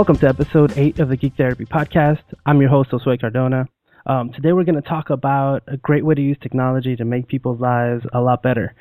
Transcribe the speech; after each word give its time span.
Welcome 0.00 0.16
to 0.20 0.28
episode 0.28 0.72
8 0.78 0.98
of 0.98 1.10
the 1.10 1.16
Geek 1.18 1.34
Therapy 1.36 1.66
Podcast. 1.66 2.22
I'm 2.46 2.58
your 2.58 2.70
host, 2.70 2.90
Josue 2.90 3.20
Cardona. 3.20 3.68
Um, 4.06 4.32
today 4.32 4.54
we're 4.54 4.64
going 4.64 4.80
to 4.80 4.88
talk 4.88 5.10
about 5.10 5.62
a 5.66 5.76
great 5.76 6.06
way 6.06 6.14
to 6.14 6.22
use 6.22 6.38
technology 6.40 6.96
to 6.96 7.04
make 7.04 7.28
people's 7.28 7.60
lives 7.60 8.02
a 8.14 8.20
lot 8.22 8.42
better. 8.42 8.74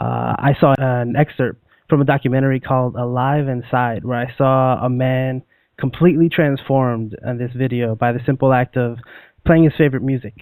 Uh, 0.00 0.34
I 0.36 0.56
saw 0.58 0.74
an 0.78 1.14
excerpt 1.14 1.64
from 1.88 2.00
a 2.00 2.04
documentary 2.04 2.58
called 2.58 2.96
Alive 2.96 3.46
Inside, 3.46 4.04
where 4.04 4.18
I 4.18 4.36
saw 4.36 4.84
a 4.84 4.90
man 4.90 5.44
completely 5.78 6.28
transformed 6.28 7.14
in 7.24 7.38
this 7.38 7.52
video 7.54 7.94
by 7.94 8.10
the 8.10 8.18
simple 8.26 8.52
act 8.52 8.76
of 8.76 8.98
playing 9.46 9.62
his 9.62 9.74
favorite 9.78 10.02
music. 10.02 10.34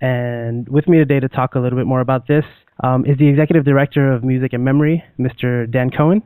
And 0.00 0.68
with 0.68 0.86
me 0.86 0.98
today 0.98 1.18
to 1.18 1.28
talk 1.28 1.56
a 1.56 1.58
little 1.58 1.76
bit 1.76 1.88
more 1.88 2.00
about 2.00 2.28
this 2.28 2.44
um, 2.84 3.04
is 3.04 3.18
the 3.18 3.26
executive 3.26 3.64
director 3.64 4.12
of 4.12 4.22
music 4.22 4.52
and 4.52 4.64
memory, 4.64 5.02
Mr. 5.18 5.68
Dan 5.68 5.90
Cohen. 5.90 6.22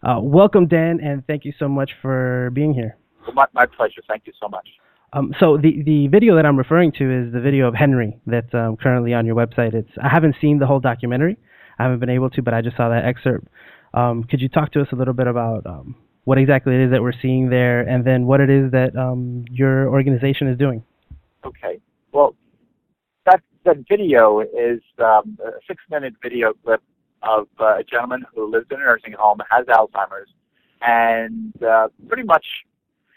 Uh, 0.00 0.20
welcome, 0.22 0.68
Dan, 0.68 1.00
and 1.02 1.26
thank 1.26 1.44
you 1.44 1.52
so 1.58 1.68
much 1.68 1.90
for 2.00 2.50
being 2.54 2.72
here. 2.72 2.96
My, 3.34 3.46
my 3.52 3.66
pleasure. 3.66 4.02
Thank 4.08 4.26
you 4.26 4.32
so 4.40 4.48
much. 4.48 4.68
Um, 5.12 5.34
so 5.40 5.56
the 5.56 5.82
the 5.82 6.06
video 6.08 6.36
that 6.36 6.46
I'm 6.46 6.56
referring 6.56 6.92
to 6.92 7.26
is 7.26 7.32
the 7.32 7.40
video 7.40 7.66
of 7.66 7.74
Henry 7.74 8.16
that's 8.26 8.52
um, 8.54 8.76
currently 8.76 9.12
on 9.12 9.26
your 9.26 9.34
website. 9.34 9.74
It's 9.74 9.90
I 10.02 10.08
haven't 10.08 10.36
seen 10.40 10.58
the 10.58 10.66
whole 10.66 10.80
documentary. 10.80 11.36
I 11.78 11.84
haven't 11.84 11.98
been 11.98 12.10
able 12.10 12.30
to, 12.30 12.42
but 12.42 12.54
I 12.54 12.60
just 12.60 12.76
saw 12.76 12.88
that 12.90 13.04
excerpt. 13.04 13.48
Um, 13.92 14.24
could 14.24 14.40
you 14.40 14.48
talk 14.48 14.70
to 14.72 14.80
us 14.80 14.88
a 14.92 14.96
little 14.96 15.14
bit 15.14 15.26
about 15.26 15.66
um, 15.66 15.96
what 16.24 16.38
exactly 16.38 16.74
it 16.74 16.80
is 16.84 16.90
that 16.92 17.02
we're 17.02 17.18
seeing 17.20 17.50
there, 17.50 17.80
and 17.80 18.04
then 18.04 18.26
what 18.26 18.40
it 18.40 18.50
is 18.50 18.70
that 18.70 18.94
um, 18.96 19.44
your 19.50 19.88
organization 19.88 20.46
is 20.46 20.56
doing? 20.56 20.84
Okay. 21.44 21.80
Well, 22.12 22.36
that 23.26 23.40
that 23.64 23.78
video 23.88 24.40
is 24.40 24.80
um, 24.98 25.36
a 25.44 25.50
six-minute 25.66 26.14
video 26.22 26.52
clip 26.64 26.82
of 27.22 27.48
uh, 27.58 27.78
a 27.78 27.82
gentleman 27.82 28.24
who 28.34 28.50
lives 28.50 28.66
in 28.70 28.76
a 28.76 28.80
nursing 28.80 29.14
home, 29.18 29.38
has 29.50 29.66
Alzheimer's, 29.66 30.28
and 30.82 31.60
uh, 31.62 31.88
pretty 32.06 32.22
much 32.22 32.44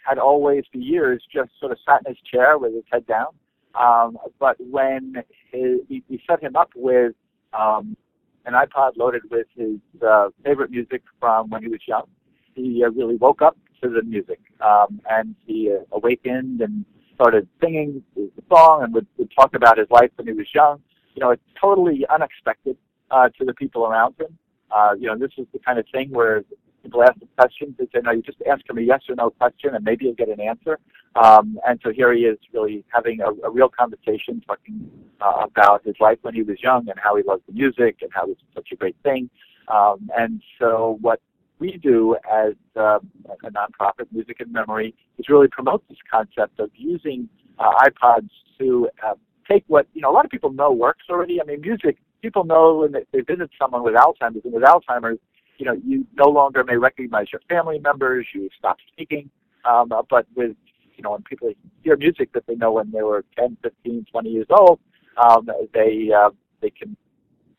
had 0.04 0.18
always 0.18 0.64
for 0.72 0.78
years 0.78 1.24
just 1.34 1.52
sort 1.60 1.72
of 1.72 1.78
sat 1.88 2.02
in 2.06 2.14
his 2.14 2.22
chair 2.30 2.58
with 2.58 2.74
his 2.74 2.84
head 2.92 3.06
down. 3.08 3.28
Um, 3.76 4.18
but 4.40 4.58
when 4.60 5.24
his, 5.52 5.80
we, 5.90 6.04
we 6.10 6.22
set 6.30 6.42
him 6.42 6.56
up 6.56 6.70
with 6.76 7.14
um, 7.54 7.98
an 8.46 8.54
iPod 8.54 8.98
loaded 8.98 9.24
with 9.32 9.48
his 9.56 9.78
uh, 10.06 10.30
favorite 10.44 10.70
music 10.70 11.02
from 11.20 11.50
when 11.50 11.64
he 11.64 11.70
was 11.70 11.80
young, 11.88 12.06
he 12.54 12.84
uh, 12.86 12.92
really 12.92 13.16
woke 13.16 13.42
up 13.42 13.58
to 13.82 13.90
the 13.90 14.04
music 14.04 14.40
um, 14.62 15.02
and 15.10 15.36
he 15.46 15.72
uh, 15.74 15.84
awakened 15.92 16.62
and 16.62 16.86
started 17.16 17.48
singing 17.62 18.04
the 18.16 18.30
song 18.50 18.84
and 18.84 18.94
would, 18.94 19.08
would 19.18 19.32
talk 19.36 19.56
about 19.56 19.78
his 19.78 19.88
life 19.90 20.12
when 20.16 20.28
he 20.28 20.34
was 20.34 20.48
young. 20.54 20.82
You 21.16 21.22
know, 21.22 21.32
it's 21.32 21.44
totally 21.60 22.06
unexpected 22.10 22.78
uh, 23.12 23.30
to 23.38 23.46
the 23.46 23.54
people 23.54 23.86
around 23.86 24.16
him. 24.20 24.38
Uh, 24.72 24.94
you 25.00 25.08
know, 25.08 25.18
this 25.18 25.32
is 25.38 25.46
the 25.54 25.60
kind 25.60 25.78
of 25.78 25.86
thing 25.92 26.10
where 26.12 26.44
people 26.84 27.02
ask 27.04 27.20
him 27.22 27.30
questions. 27.38 27.76
They 27.80 27.86
say, 27.86 28.02
no, 28.04 28.12
you 28.12 28.22
just 28.22 28.38
ask 28.50 28.68
him 28.70 28.78
a 28.78 28.82
yes 28.82 29.02
or 29.10 29.16
no 29.16 29.30
question 29.32 29.74
and 29.76 29.84
maybe 29.84 30.06
you'll 30.06 30.14
get 30.14 30.30
an 30.30 30.40
answer. 30.40 30.80
Um, 31.16 31.60
and 31.68 31.80
so 31.84 31.92
here 31.92 32.14
he 32.14 32.22
is 32.22 32.38
really 32.54 32.84
having 32.94 33.22
a, 33.22 33.30
a 33.46 33.50
real 33.50 33.70
conversation, 33.70 34.42
talking 34.46 34.90
uh, 35.22 35.46
about 35.46 35.86
his 35.86 35.96
life 36.00 36.20
when 36.22 36.34
he 36.34 36.44
was 36.44 36.62
young 36.62 36.88
and 36.90 37.00
how 37.00 37.16
he 37.16 37.24
loved 37.24 37.44
the 37.48 37.54
music 37.54 37.98
and 38.02 38.12
how 38.14 38.24
it 38.24 38.30
was 38.30 38.38
such 38.54 38.70
a 38.72 38.76
great 38.76 38.96
thing. 39.04 39.30
Um, 39.68 40.10
and 40.18 40.42
so 40.60 40.98
what 41.02 41.22
we 41.60 41.78
do 41.78 42.18
as 42.32 42.54
uh, 42.76 43.00
a 43.44 43.52
nonprofit, 43.52 44.08
Music 44.12 44.40
and 44.40 44.52
Memory, 44.52 44.94
is 45.18 45.30
really 45.30 45.48
promote 45.48 45.88
this 45.88 46.00
concept 46.12 46.60
of 46.60 46.70
using 46.76 47.30
uh, 47.60 47.72
iPods 47.88 48.30
to 48.60 48.90
uh, 49.06 49.14
take 49.50 49.64
what, 49.68 49.88
you 49.94 50.02
know, 50.02 50.12
a 50.12 50.14
lot 50.14 50.26
of 50.26 50.32
people 50.32 50.52
know 50.52 50.72
works 50.72 51.06
already. 51.10 51.40
I 51.42 51.46
mean, 51.46 51.62
music 51.62 51.98
people 52.24 52.46
know 52.46 52.76
when 52.78 52.92
they, 52.94 53.06
they 53.12 53.22
visit 53.22 53.52
someone 53.60 53.84
with 53.84 53.94
Alzheimer's, 53.94 54.44
and 54.46 54.54
with 54.54 54.64
Alzheimer's, 54.64 55.20
you 55.58 55.66
know, 55.66 55.80
you 55.86 56.06
no 56.16 56.30
longer 56.30 56.64
may 56.64 56.78
recognize 56.78 57.32
your 57.32 57.42
family 57.50 57.80
members, 57.80 58.28
you 58.34 58.50
stop 58.58 58.78
speaking. 58.92 59.30
Um, 59.66 59.90
but 60.10 60.26
with, 60.36 60.56
you 60.96 61.04
know, 61.04 61.12
when 61.12 61.24
people 61.24 61.52
hear 61.84 61.96
music 61.98 62.34
that 62.34 62.46
they 62.48 62.56
know 62.56 62.74
when 62.74 62.92
they 62.92 63.02
were 63.02 63.24
10, 63.38 63.58
15, 63.64 64.06
20 64.12 64.30
years 64.30 64.48
old, 64.50 64.80
um, 65.18 65.50
they 65.74 66.12
uh, 66.12 66.32
they 66.62 66.70
can 66.70 66.98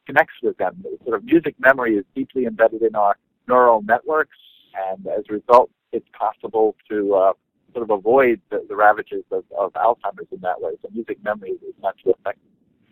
connect 0.06 0.32
with 0.43 0.56
them. 0.59 0.77
The 0.82 0.99
sort 1.05 1.16
of 1.16 1.25
music 1.25 1.55
memory 1.59 1.97
is 1.97 2.05
deeply 2.15 2.47
embedded 2.47 2.82
in 2.82 2.94
our 2.94 3.16
neural 3.49 3.82
networks, 3.82 4.37
and 4.91 5.06
as 5.06 5.25
a 5.31 5.34
result, 5.34 5.71
it's 5.93 6.09
possible 6.12 6.76
to 6.91 7.15
uh, 7.15 7.32
sort 7.72 7.84
of 7.84 7.91
avoid 7.91 8.41
the, 8.50 8.65
the 8.69 8.76
ravages 8.76 9.25
of, 9.31 9.44
of 9.56 9.72
Alzheimer's 9.75 10.28
in 10.32 10.41
that 10.41 10.61
way. 10.61 10.72
So 10.82 10.88
music 10.93 11.22
memory 11.22 11.50
is 11.50 11.75
not 11.81 11.97
too 12.03 12.11
effective 12.11 12.43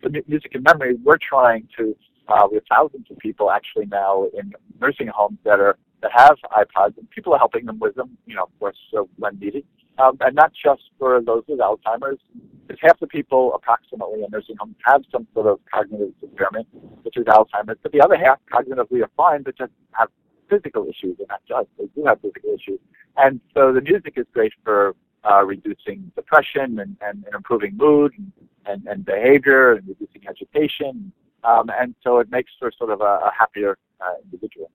the 0.03 0.23
music 0.27 0.53
and 0.55 0.63
memory, 0.63 0.95
we're 1.03 1.17
trying 1.17 1.67
to 1.77 1.95
uh, 2.27 2.47
we 2.49 2.55
have 2.55 2.63
thousands 2.69 3.07
of 3.09 3.17
people 3.17 3.51
actually 3.51 3.85
now 3.85 4.27
in 4.37 4.53
nursing 4.79 5.07
homes 5.07 5.37
that 5.43 5.59
are 5.59 5.77
that 6.01 6.11
have 6.11 6.37
iPods, 6.51 6.97
and 6.97 7.09
people 7.09 7.33
are 7.33 7.39
helping 7.39 7.65
them 7.65 7.79
with 7.79 7.95
them. 7.95 8.17
You 8.25 8.35
know, 8.35 8.43
of 8.43 8.59
course, 8.59 8.77
uh, 8.97 9.03
when 9.17 9.39
needed, 9.39 9.63
um, 9.97 10.17
and 10.19 10.35
not 10.35 10.51
just 10.53 10.83
for 10.99 11.21
those 11.21 11.43
with 11.47 11.59
Alzheimer's. 11.59 12.19
Because 12.67 12.79
half 12.81 12.99
the 12.99 13.07
people, 13.07 13.53
approximately, 13.53 14.23
in 14.23 14.29
nursing 14.31 14.55
homes 14.57 14.75
have 14.85 15.01
some 15.11 15.27
sort 15.33 15.47
of 15.47 15.59
cognitive 15.73 16.13
impairment, 16.21 16.67
which 17.03 17.17
is 17.17 17.25
Alzheimer's. 17.25 17.77
But 17.83 17.91
the 17.91 18.01
other 18.01 18.17
half, 18.17 18.39
cognitively, 18.51 19.03
are 19.03 19.11
fine, 19.17 19.43
but 19.43 19.57
just 19.57 19.71
have 19.91 20.09
physical 20.49 20.83
issues, 20.83 21.17
and 21.19 21.27
not 21.29 21.41
just 21.47 21.67
they 21.77 21.85
do 21.95 22.05
have 22.05 22.21
physical 22.21 22.53
issues. 22.53 22.79
And 23.17 23.39
so 23.53 23.73
the 23.73 23.81
music 23.81 24.13
is 24.15 24.25
great 24.33 24.53
for 24.63 24.95
uh, 25.29 25.43
reducing 25.43 26.11
depression 26.15 26.79
and, 26.79 26.97
and, 27.01 27.23
and 27.25 27.35
improving 27.35 27.77
mood 27.77 28.13
and, 28.17 28.31
and, 28.65 28.87
and 28.87 29.05
behavior 29.05 29.73
and 29.73 29.87
reducing 29.87 30.27
agitation. 30.27 31.11
Um, 31.43 31.69
and 31.77 31.95
so 32.03 32.19
it 32.19 32.31
makes 32.31 32.51
for 32.59 32.71
sort 32.77 32.89
of 32.89 33.01
a, 33.01 33.03
a 33.03 33.31
happier 33.37 33.77
uh, 34.01 34.13
individual. 34.23 34.71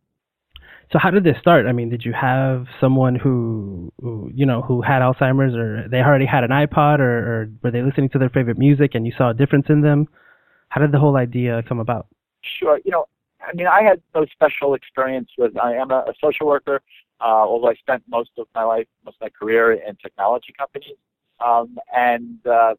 So 0.92 0.98
how 0.98 1.10
did 1.10 1.24
this 1.24 1.36
start? 1.38 1.66
I 1.66 1.72
mean, 1.72 1.90
did 1.90 2.04
you 2.04 2.14
have 2.14 2.66
someone 2.80 3.14
who, 3.14 3.92
who, 4.00 4.30
you 4.34 4.46
know, 4.46 4.62
who 4.62 4.80
had 4.80 5.02
Alzheimer's, 5.02 5.54
or 5.54 5.86
they 5.88 5.98
already 5.98 6.24
had 6.24 6.44
an 6.44 6.50
iPod, 6.50 7.00
or, 7.00 7.18
or 7.18 7.50
were 7.62 7.70
they 7.70 7.82
listening 7.82 8.08
to 8.10 8.18
their 8.18 8.30
favorite 8.30 8.58
music, 8.58 8.94
and 8.94 9.06
you 9.06 9.12
saw 9.16 9.30
a 9.30 9.34
difference 9.34 9.66
in 9.68 9.82
them? 9.82 10.08
How 10.70 10.80
did 10.80 10.92
the 10.92 10.98
whole 10.98 11.16
idea 11.16 11.62
come 11.68 11.78
about? 11.78 12.06
Sure. 12.42 12.80
You 12.84 12.90
know, 12.90 13.06
I 13.46 13.52
mean, 13.54 13.66
I 13.66 13.82
had 13.82 14.00
no 14.14 14.24
special 14.32 14.74
experience 14.74 15.30
with. 15.36 15.56
I 15.58 15.74
am 15.74 15.90
a, 15.90 16.06
a 16.08 16.14
social 16.22 16.46
worker, 16.46 16.80
uh, 17.20 17.24
although 17.24 17.68
I 17.68 17.74
spent 17.74 18.02
most 18.08 18.30
of 18.38 18.46
my 18.54 18.64
life, 18.64 18.86
most 19.04 19.16
of 19.16 19.22
my 19.22 19.30
career 19.30 19.72
in 19.72 19.96
technology 19.96 20.54
companies. 20.58 20.96
Um, 21.44 21.78
and 21.94 22.38
uh, 22.46 22.74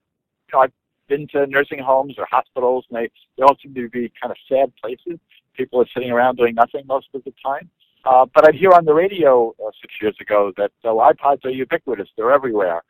you 0.47 0.53
know, 0.53 0.59
I've 0.61 0.73
been 1.09 1.27
to 1.29 1.45
nursing 1.47 1.79
homes 1.79 2.15
or 2.17 2.25
hospitals, 2.29 2.85
and 2.89 2.97
they 2.97 3.11
they 3.37 3.43
all 3.43 3.57
seem 3.61 3.73
to 3.73 3.89
be 3.89 4.11
kind 4.21 4.31
of 4.31 4.37
sad 4.47 4.71
places. 4.81 5.19
People 5.55 5.81
are 5.81 5.87
sitting 5.93 6.11
around 6.11 6.37
doing 6.37 6.55
nothing 6.55 6.83
most 6.87 7.07
of 7.13 7.23
the 7.25 7.33
time. 7.43 7.69
Uh, 8.05 8.25
but 8.33 8.47
I'd 8.47 8.55
hear 8.55 8.71
on 8.71 8.85
the 8.85 8.93
radio 8.93 9.53
uh, 9.59 9.71
six 9.81 9.93
years 10.01 10.15
ago 10.21 10.53
that 10.55 10.71
uh, 10.85 10.89
iPods 10.89 11.43
are 11.43 11.49
ubiquitous; 11.49 12.07
they're 12.15 12.31
everywhere. 12.31 12.83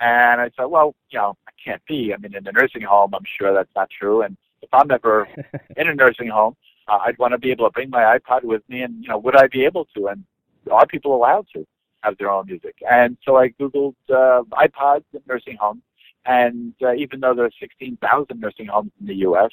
And 0.00 0.40
I 0.40 0.50
said, 0.56 0.64
well, 0.64 0.94
you 1.10 1.18
know, 1.18 1.36
I 1.46 1.52
can't 1.64 1.84
be. 1.86 2.12
I 2.12 2.16
mean, 2.16 2.34
in 2.34 2.42
the 2.42 2.50
nursing 2.50 2.82
home, 2.82 3.14
I'm 3.14 3.24
sure 3.38 3.54
that's 3.54 3.70
not 3.76 3.88
true. 3.88 4.22
And 4.22 4.36
if 4.60 4.68
I'm 4.72 4.90
ever 4.90 5.28
in 5.76 5.88
a 5.88 5.94
nursing 5.94 6.28
home, 6.28 6.56
uh, 6.88 6.98
I'd 7.06 7.18
want 7.18 7.32
to 7.32 7.38
be 7.38 7.52
able 7.52 7.66
to 7.66 7.72
bring 7.72 7.90
my 7.90 8.18
iPod 8.18 8.42
with 8.42 8.62
me, 8.68 8.82
and 8.82 9.02
you 9.02 9.08
know, 9.08 9.18
would 9.18 9.36
I 9.36 9.46
be 9.46 9.64
able 9.64 9.86
to? 9.96 10.08
And 10.08 10.24
are 10.70 10.86
people 10.86 11.14
allowed 11.14 11.46
to 11.54 11.66
have 12.02 12.18
their 12.18 12.30
own 12.30 12.46
music? 12.46 12.76
And 12.90 13.16
so 13.24 13.36
I 13.36 13.50
googled 13.50 13.94
uh, 14.10 14.42
iPods 14.52 15.04
in 15.12 15.20
nursing 15.28 15.56
homes, 15.60 15.82
and 16.24 16.74
uh, 16.82 16.94
even 16.94 17.20
though 17.20 17.34
there 17.34 17.44
are 17.44 17.50
16,000 17.58 18.40
nursing 18.40 18.66
homes 18.66 18.92
in 19.00 19.06
the 19.06 19.16
U.S., 19.16 19.50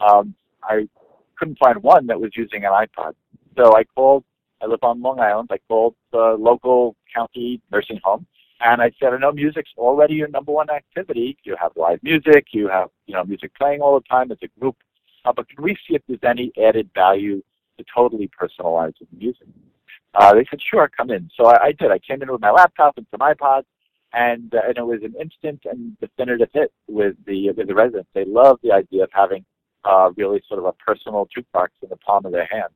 um, 0.00 0.34
I 0.62 0.88
couldn't 1.36 1.58
find 1.58 1.82
one 1.82 2.06
that 2.08 2.20
was 2.20 2.36
using 2.36 2.64
an 2.64 2.72
iPod. 2.72 3.14
So 3.56 3.76
I 3.76 3.84
called. 3.84 4.24
I 4.62 4.66
live 4.66 4.80
on 4.82 5.00
Long 5.00 5.20
Island. 5.20 5.48
I 5.50 5.58
called 5.68 5.94
the 6.12 6.36
local 6.38 6.94
county 7.14 7.62
nursing 7.72 7.98
home, 8.04 8.26
and 8.60 8.82
I 8.82 8.92
said, 9.00 9.14
I 9.14 9.16
know 9.16 9.32
music's 9.32 9.70
already 9.78 10.14
your 10.14 10.28
number 10.28 10.52
one 10.52 10.68
activity. 10.68 11.38
You 11.44 11.56
have 11.58 11.72
live 11.76 12.02
music. 12.02 12.48
You 12.52 12.68
have 12.68 12.90
you 13.06 13.14
know 13.14 13.24
music 13.24 13.54
playing 13.54 13.80
all 13.80 13.94
the 13.94 14.06
time 14.06 14.30
as 14.30 14.38
a 14.42 14.48
group. 14.60 14.76
Uh, 15.24 15.32
but 15.32 15.48
can 15.48 15.62
we 15.62 15.76
see 15.86 15.94
if 15.94 16.02
there's 16.08 16.20
any 16.22 16.52
added 16.62 16.90
value 16.94 17.42
to 17.78 17.84
totally 17.94 18.30
personalizing 18.38 19.06
music? 19.16 19.46
Uh, 20.14 20.34
they 20.34 20.44
said, 20.50 20.60
sure, 20.60 20.88
come 20.88 21.10
in. 21.10 21.30
So 21.36 21.46
I, 21.46 21.66
I 21.66 21.72
did. 21.72 21.90
I 21.90 21.98
came 21.98 22.22
in 22.22 22.32
with 22.32 22.40
my 22.40 22.50
laptop 22.50 22.96
and 22.96 23.06
some 23.10 23.20
iPods, 23.20 23.64
and 24.12 24.54
uh, 24.54 24.60
and 24.68 24.78
it 24.78 24.86
was 24.86 25.00
an 25.02 25.14
instant 25.20 25.62
and 25.64 25.98
definitive 26.00 26.48
hit 26.52 26.72
with 26.88 27.16
the 27.26 27.50
with 27.52 27.68
the 27.68 27.74
residents. 27.74 28.08
They 28.14 28.24
loved 28.24 28.62
the 28.62 28.72
idea 28.72 29.04
of 29.04 29.10
having 29.12 29.44
uh, 29.84 30.10
really 30.16 30.42
sort 30.48 30.58
of 30.58 30.66
a 30.66 30.72
personal 30.72 31.28
jukebox 31.36 31.68
in 31.82 31.88
the 31.88 31.96
palm 31.96 32.26
of 32.26 32.32
their 32.32 32.46
hand, 32.46 32.72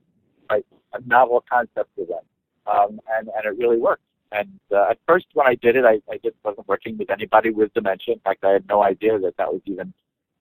right? 0.50 0.64
A 0.92 1.00
novel 1.06 1.44
concept 1.50 1.90
for 1.96 2.06
them, 2.06 2.24
um, 2.66 3.00
and 3.16 3.28
and 3.28 3.44
it 3.44 3.58
really 3.58 3.78
worked. 3.78 4.02
And 4.32 4.58
uh, 4.72 4.90
at 4.90 4.98
first, 5.06 5.26
when 5.34 5.46
I 5.46 5.54
did 5.54 5.76
it, 5.76 5.84
I, 5.84 6.00
I 6.10 6.18
just 6.22 6.36
wasn't 6.44 6.66
working 6.66 6.98
with 6.98 7.10
anybody 7.10 7.50
with 7.50 7.72
dementia. 7.72 8.14
In 8.14 8.20
fact, 8.20 8.44
I 8.44 8.50
had 8.50 8.68
no 8.68 8.82
idea 8.82 9.16
that 9.18 9.36
that 9.36 9.52
was 9.52 9.62
even 9.66 9.94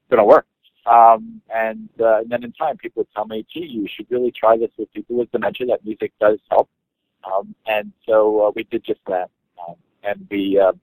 going 0.10 0.18
to 0.18 0.24
work. 0.26 0.48
Um, 0.86 1.42
and, 1.54 1.90
uh, 2.00 2.22
and 2.22 2.30
then 2.30 2.44
in 2.44 2.52
time, 2.54 2.78
people 2.78 3.02
would 3.02 3.14
tell 3.14 3.26
me, 3.26 3.46
gee, 3.54 3.66
you 3.66 3.88
should 3.88 4.08
really 4.10 4.32
try 4.32 4.58
this 4.58 4.72
with 4.78 4.92
people 4.94 5.18
with 5.18 5.32
dementia. 5.32 5.68
That 5.68 5.86
music 5.86 6.12
does 6.20 6.40
help. 6.50 6.70
Um, 7.24 7.54
and 7.68 7.94
so 8.06 8.48
uh, 8.48 8.52
we 8.56 8.64
did 8.64 8.84
just 8.84 9.00
that. 9.08 9.30
Um, 9.66 9.76
and 10.04 10.28
we 10.30 10.60
uh, 10.60 10.74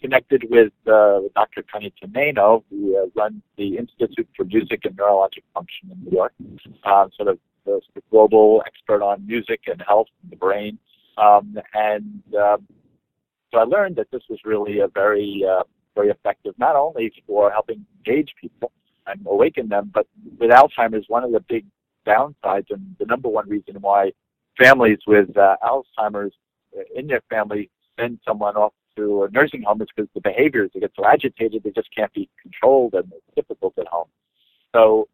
connected 0.00 0.44
with 0.50 0.72
uh, 0.86 1.20
Dr. 1.34 1.62
Connie 1.70 1.92
Tomaino, 2.02 2.64
who 2.70 2.96
uh, 2.96 3.06
runs 3.14 3.42
the 3.56 3.76
Institute 3.76 4.28
for 4.36 4.44
Music 4.44 4.84
and 4.84 4.96
Neurologic 4.96 5.42
Function 5.54 5.90
in 5.92 6.04
New 6.04 6.16
York, 6.16 6.32
uh, 6.84 7.06
sort 7.16 7.28
of 7.28 7.38
the, 7.64 7.80
global 8.10 8.62
expert 8.66 9.02
on 9.02 9.26
music 9.26 9.60
and 9.66 9.82
health 9.86 10.08
and 10.22 10.32
the 10.32 10.36
brain. 10.36 10.78
Um, 11.18 11.58
and 11.74 12.22
uh, 12.38 12.56
So 13.52 13.58
I 13.58 13.64
learned 13.64 13.96
that 13.96 14.10
this 14.10 14.22
was 14.28 14.38
really 14.44 14.80
a 14.80 14.88
very, 14.88 15.44
uh, 15.48 15.64
very 15.94 16.08
effective, 16.08 16.54
not 16.58 16.76
only 16.76 17.12
for 17.26 17.50
helping 17.50 17.84
engage 17.98 18.34
people 18.40 18.72
and 19.06 19.20
awaken 19.26 19.68
them, 19.68 19.90
but 19.92 20.06
with 20.38 20.50
Alzheimer's, 20.50 21.04
one 21.08 21.24
of 21.24 21.32
the 21.32 21.40
big 21.40 21.66
downsides 22.06 22.66
and 22.70 22.96
the 22.98 23.06
number 23.06 23.28
one 23.28 23.48
reason 23.48 23.76
why 23.80 24.12
families 24.58 24.98
with 25.06 25.36
uh, 25.36 25.56
Alzheimer's 25.62 26.32
in 26.94 27.06
their 27.06 27.22
family 27.28 27.70
send 28.00 28.18
someone 28.26 28.56
off 28.56 28.72
to 28.96 29.24
a 29.24 29.30
nursing 29.30 29.62
home 29.62 29.80
is 29.82 29.88
because 29.94 30.10
the 30.14 30.20
behaviors 30.20 30.70
they 30.74 30.80
get 30.80 30.92
so 30.96 31.04
agitated 31.04 31.62
they 31.62 31.70
just 31.70 31.94
can't 31.94 32.12
be 32.12 32.28
controlled 32.42 32.94
and 32.94 33.10
it's 33.12 33.34
difficult 33.36 33.74
at 33.78 33.86
home. 33.86 34.08
So 34.74 35.08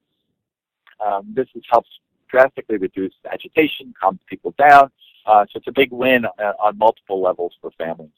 um, 1.04 1.32
this 1.34 1.46
is, 1.54 1.62
helps 1.70 1.88
drastically 2.28 2.78
reduce 2.78 3.14
agitation, 3.30 3.94
calms 4.00 4.20
people 4.28 4.54
down. 4.58 4.90
Uh, 5.26 5.44
so 5.50 5.58
it's 5.58 5.66
a 5.66 5.72
big 5.72 5.92
win 5.92 6.24
uh, 6.24 6.52
on 6.62 6.78
multiple 6.78 7.20
levels 7.20 7.52
for 7.60 7.70
families. 7.72 8.10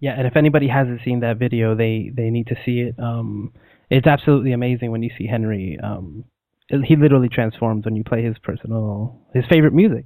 Yeah, 0.00 0.14
and 0.16 0.26
if 0.26 0.36
anybody 0.36 0.68
hasn't 0.68 1.00
seen 1.04 1.20
that 1.20 1.38
video, 1.38 1.74
they 1.74 2.12
they 2.14 2.30
need 2.30 2.46
to 2.48 2.56
see 2.64 2.80
it. 2.80 2.94
Um, 2.98 3.52
it's 3.90 4.06
absolutely 4.06 4.52
amazing 4.52 4.92
when 4.92 5.02
you 5.02 5.10
see 5.18 5.26
Henry. 5.26 5.78
Um, 5.82 6.24
he 6.68 6.96
literally 6.96 7.28
transforms 7.28 7.84
when 7.84 7.96
you 7.96 8.04
play 8.04 8.22
his 8.22 8.36
personal, 8.38 9.18
his 9.34 9.44
favorite 9.46 9.72
music, 9.72 10.04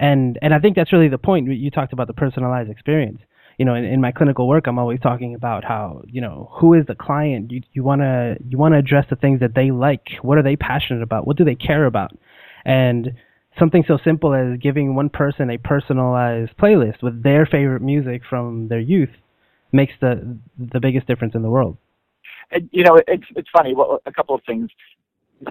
and 0.00 0.38
and 0.42 0.54
I 0.54 0.58
think 0.58 0.76
that's 0.76 0.92
really 0.92 1.08
the 1.08 1.18
point. 1.18 1.48
You 1.48 1.70
talked 1.70 1.92
about 1.92 2.06
the 2.06 2.12
personalized 2.14 2.70
experience. 2.70 3.20
You 3.58 3.64
know, 3.64 3.74
in, 3.74 3.84
in 3.84 4.00
my 4.00 4.12
clinical 4.12 4.46
work, 4.46 4.68
I'm 4.68 4.78
always 4.78 5.00
talking 5.00 5.34
about 5.34 5.64
how 5.64 6.02
you 6.06 6.20
know 6.20 6.50
who 6.60 6.74
is 6.74 6.86
the 6.86 6.94
client. 6.94 7.50
You 7.50 7.62
you 7.72 7.82
wanna 7.82 8.36
you 8.46 8.58
wanna 8.58 8.78
address 8.78 9.06
the 9.10 9.16
things 9.16 9.40
that 9.40 9.54
they 9.54 9.70
like. 9.70 10.06
What 10.22 10.38
are 10.38 10.42
they 10.42 10.56
passionate 10.56 11.02
about? 11.02 11.26
What 11.26 11.36
do 11.36 11.44
they 11.44 11.56
care 11.56 11.86
about? 11.86 12.12
And 12.64 13.12
something 13.58 13.84
so 13.86 13.98
simple 14.04 14.34
as 14.34 14.58
giving 14.60 14.94
one 14.94 15.08
person 15.08 15.50
a 15.50 15.58
personalized 15.58 16.56
playlist 16.56 17.02
with 17.02 17.22
their 17.22 17.46
favorite 17.46 17.82
music 17.82 18.22
from 18.28 18.68
their 18.68 18.80
youth 18.80 19.10
makes 19.72 19.92
the 20.00 20.38
the 20.56 20.80
biggest 20.80 21.06
difference 21.06 21.34
in 21.34 21.42
the 21.42 21.50
world. 21.50 21.76
You 22.70 22.84
know, 22.84 23.00
it's 23.06 23.26
it's 23.36 23.48
funny. 23.52 23.74
Well, 23.74 24.00
a 24.06 24.12
couple 24.12 24.34
of 24.34 24.42
things. 24.46 24.70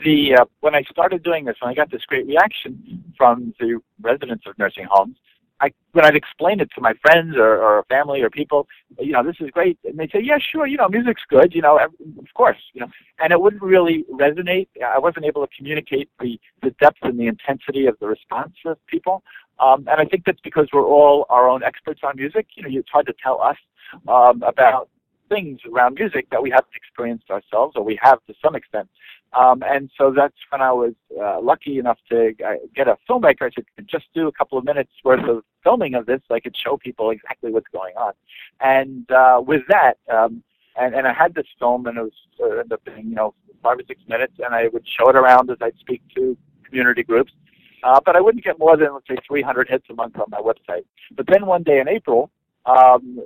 The 0.03 0.35
uh, 0.35 0.45
when 0.59 0.75
I 0.75 0.83
started 0.83 1.23
doing 1.23 1.45
this, 1.45 1.55
when 1.61 1.71
I 1.71 1.73
got 1.73 1.89
this 1.89 2.03
great 2.05 2.27
reaction 2.27 3.03
from 3.17 3.53
the 3.59 3.79
residents 4.01 4.45
of 4.45 4.57
nursing 4.57 4.85
homes, 4.89 5.15
I 5.61 5.71
when 5.93 6.05
I'd 6.05 6.15
explain 6.15 6.59
it 6.59 6.69
to 6.75 6.81
my 6.81 6.93
friends 7.01 7.35
or, 7.37 7.57
or 7.57 7.83
family 7.89 8.21
or 8.21 8.29
people, 8.29 8.67
you 8.99 9.13
know, 9.13 9.23
this 9.23 9.37
is 9.39 9.49
great, 9.51 9.79
and 9.85 9.97
they 9.97 10.07
say, 10.07 10.19
yeah, 10.21 10.37
sure, 10.39 10.67
you 10.67 10.77
know, 10.77 10.87
music's 10.89 11.23
good, 11.27 11.55
you 11.55 11.61
know, 11.61 11.79
of 11.79 12.33
course, 12.33 12.57
you 12.73 12.81
know, 12.81 12.87
and 13.19 13.31
it 13.31 13.39
wouldn't 13.39 13.61
really 13.61 14.03
resonate. 14.11 14.67
I 14.85 14.99
wasn't 14.99 15.25
able 15.25 15.45
to 15.45 15.51
communicate 15.55 16.09
the 16.19 16.39
the 16.61 16.71
depth 16.81 16.99
and 17.01 17.19
the 17.19 17.27
intensity 17.27 17.85
of 17.85 17.97
the 17.99 18.07
response 18.07 18.55
of 18.65 18.77
people, 18.87 19.23
um, 19.59 19.87
and 19.89 20.01
I 20.01 20.05
think 20.05 20.25
that's 20.25 20.41
because 20.41 20.67
we're 20.73 20.85
all 20.85 21.25
our 21.29 21.49
own 21.49 21.63
experts 21.63 22.01
on 22.03 22.17
music. 22.17 22.47
You 22.55 22.63
know, 22.63 22.69
it's 22.71 22.89
hard 22.89 23.07
to 23.07 23.13
tell 23.23 23.41
us 23.41 23.57
um, 24.07 24.43
about 24.43 24.89
things 25.29 25.59
around 25.71 25.95
music 25.95 26.29
that 26.31 26.41
we 26.41 26.49
haven't 26.49 26.73
experienced 26.75 27.29
ourselves 27.29 27.75
or 27.75 27.83
we 27.83 27.97
have 28.01 28.19
to 28.27 28.33
some 28.43 28.55
extent. 28.55 28.87
Um, 29.33 29.61
and 29.63 29.89
so 29.97 30.11
that's 30.11 30.37
when 30.49 30.61
I 30.61 30.71
was 30.71 30.93
uh, 31.19 31.39
lucky 31.41 31.79
enough 31.79 31.99
to 32.09 32.33
uh, 32.45 32.53
get 32.75 32.87
a 32.87 32.97
filmmaker 33.09 33.51
to 33.53 33.63
just 33.85 34.05
do 34.13 34.27
a 34.27 34.31
couple 34.31 34.57
of 34.57 34.63
minutes 34.63 34.91
worth 35.03 35.27
of 35.27 35.43
filming 35.63 35.95
of 35.95 36.05
this 36.05 36.21
so 36.27 36.35
I 36.35 36.39
could 36.39 36.55
show 36.55 36.77
people 36.77 37.11
exactly 37.11 37.51
what's 37.51 37.67
going 37.67 37.95
on. 37.97 38.13
And 38.61 39.09
uh, 39.11 39.41
with 39.45 39.63
that, 39.69 39.97
um, 40.11 40.43
and, 40.77 40.95
and 40.95 41.07
I 41.07 41.13
had 41.13 41.33
this 41.35 41.47
film 41.59 41.85
and 41.87 41.97
it 41.97 42.01
was 42.01 42.11
uh, 42.39 42.45
ended 42.45 42.73
up 42.73 42.83
being, 42.85 43.09
you 43.09 43.15
know, 43.15 43.33
five 43.61 43.79
or 43.79 43.83
six 43.87 44.01
minutes 44.07 44.33
and 44.43 44.55
I 44.55 44.69
would 44.69 44.87
show 44.87 45.09
it 45.09 45.15
around 45.15 45.49
as 45.49 45.57
I'd 45.61 45.77
speak 45.79 46.01
to 46.15 46.37
community 46.63 47.03
groups. 47.03 47.33
Uh, 47.83 47.99
but 48.03 48.15
I 48.15 48.21
wouldn't 48.21 48.43
get 48.43 48.57
more 48.59 48.75
than, 48.75 48.93
let's 48.93 49.07
say, 49.07 49.17
300 49.27 49.69
hits 49.69 49.85
a 49.89 49.93
month 49.93 50.17
on 50.17 50.25
my 50.29 50.39
website. 50.39 50.83
But 51.15 51.27
then 51.27 51.45
one 51.45 51.63
day 51.63 51.79
in 51.79 51.87
April, 51.87 52.31
um, 52.65 53.19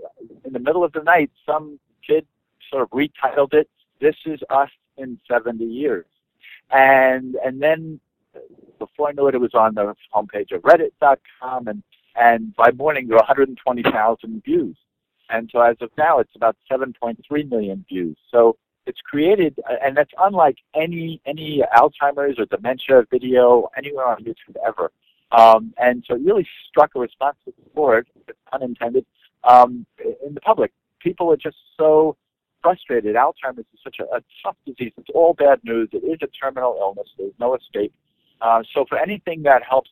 in 0.45 0.53
the 0.53 0.59
middle 0.59 0.83
of 0.83 0.92
the 0.94 1.03
night, 1.03 1.31
some 1.45 1.80
kid 2.06 2.25
sort 2.69 2.83
of 2.83 2.89
retitled 2.89 3.53
it, 3.53 3.69
This 4.00 4.15
Is 4.25 4.39
Us 4.50 4.69
in 5.01 5.19
70 5.30 5.63
Years. 5.63 6.06
And, 6.71 7.36
and 7.44 7.62
then 7.62 8.00
before 8.80 9.09
I 9.09 9.12
knew 9.12 9.27
it, 9.27 9.36
it 9.36 9.42
was 9.42 9.53
on 9.53 9.75
the 9.75 9.94
homepage 10.13 10.51
of 10.53 10.62
reddit.com 10.62 11.68
and, 11.68 11.83
and 12.15 12.56
by 12.56 12.71
morning 12.71 13.07
there 13.07 13.15
were 13.15 13.21
120,000 13.21 14.44
views. 14.44 14.77
And 15.30 15.50
so 15.51 15.62
as 15.62 15.77
of 15.81 15.89
now, 15.98 16.19
it's 16.19 16.36
about 16.36 16.57
7.3 16.69 17.50
million 17.50 17.86
views. 17.88 18.18
So 18.30 18.57
it's 18.86 19.00
created, 19.00 19.59
and 19.81 19.95
that's 19.95 20.12
unlike 20.19 20.57
any 20.75 21.21
any 21.25 21.62
Alzheimer's 21.74 22.39
or 22.39 22.45
dementia 22.48 23.06
video 23.09 23.69
anywhere 23.77 24.07
on 24.07 24.24
YouTube 24.24 24.57
ever. 24.65 24.92
Um, 25.31 25.74
and 25.77 26.03
so 26.06 26.15
it 26.15 26.21
really 26.25 26.45
struck 26.68 26.92
a 26.95 27.00
response 27.00 27.38
to 27.45 27.53
the 27.63 27.69
board, 27.69 28.07
unintended, 28.51 29.06
um, 29.45 29.86
in 30.03 30.33
the 30.33 30.42
public 30.42 30.74
people 31.01 31.31
are 31.31 31.38
just 31.38 31.57
so 31.77 32.15
frustrated. 32.62 33.16
Alzheimer's 33.16 33.66
is 33.74 33.80
such 33.84 33.98
a, 34.00 34.04
a 34.16 34.22
tough 34.44 34.56
disease. 34.66 34.94
It's 34.98 35.10
all 35.13 35.34
bad 35.34 35.60
news. 35.63 35.90
It 35.92 36.04
is 36.04 36.19
a 36.22 36.28
terminal 36.28 36.78
illness. 36.80 37.08
There's 37.18 37.34
no 37.40 37.56
escape. 37.56 37.94
Uh, 38.42 38.63
so 38.74 38.86
for 38.88 38.98
anything 38.98 39.44
that 39.44 39.63
helps 39.63 39.90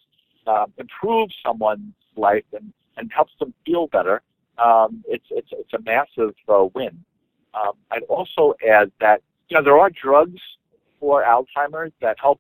uh, 0.48 0.66
improve 0.78 1.30
someone's 1.46 1.94
life 2.16 2.46
and, 2.54 2.74
and 2.98 3.12
helps 3.14 3.34
them 3.40 3.54
feel 3.66 3.88
better, 3.88 4.22
um, 4.58 5.04
it's, 5.08 5.26
it's, 5.30 5.50
it's 5.52 5.74
a 5.74 5.82
massive 5.82 6.34
uh, 6.48 6.66
win. 6.74 7.04
Um, 7.54 7.74
I'd 7.92 8.04
also 8.04 8.54
add 8.68 8.92
that 9.00 9.22
you 9.50 9.58
know 9.58 9.64
there 9.64 9.80
are 9.80 9.90
drugs 9.90 10.40
for 11.00 11.24
Alzheimer's 11.24 11.94
that 12.02 12.18
help 12.20 12.40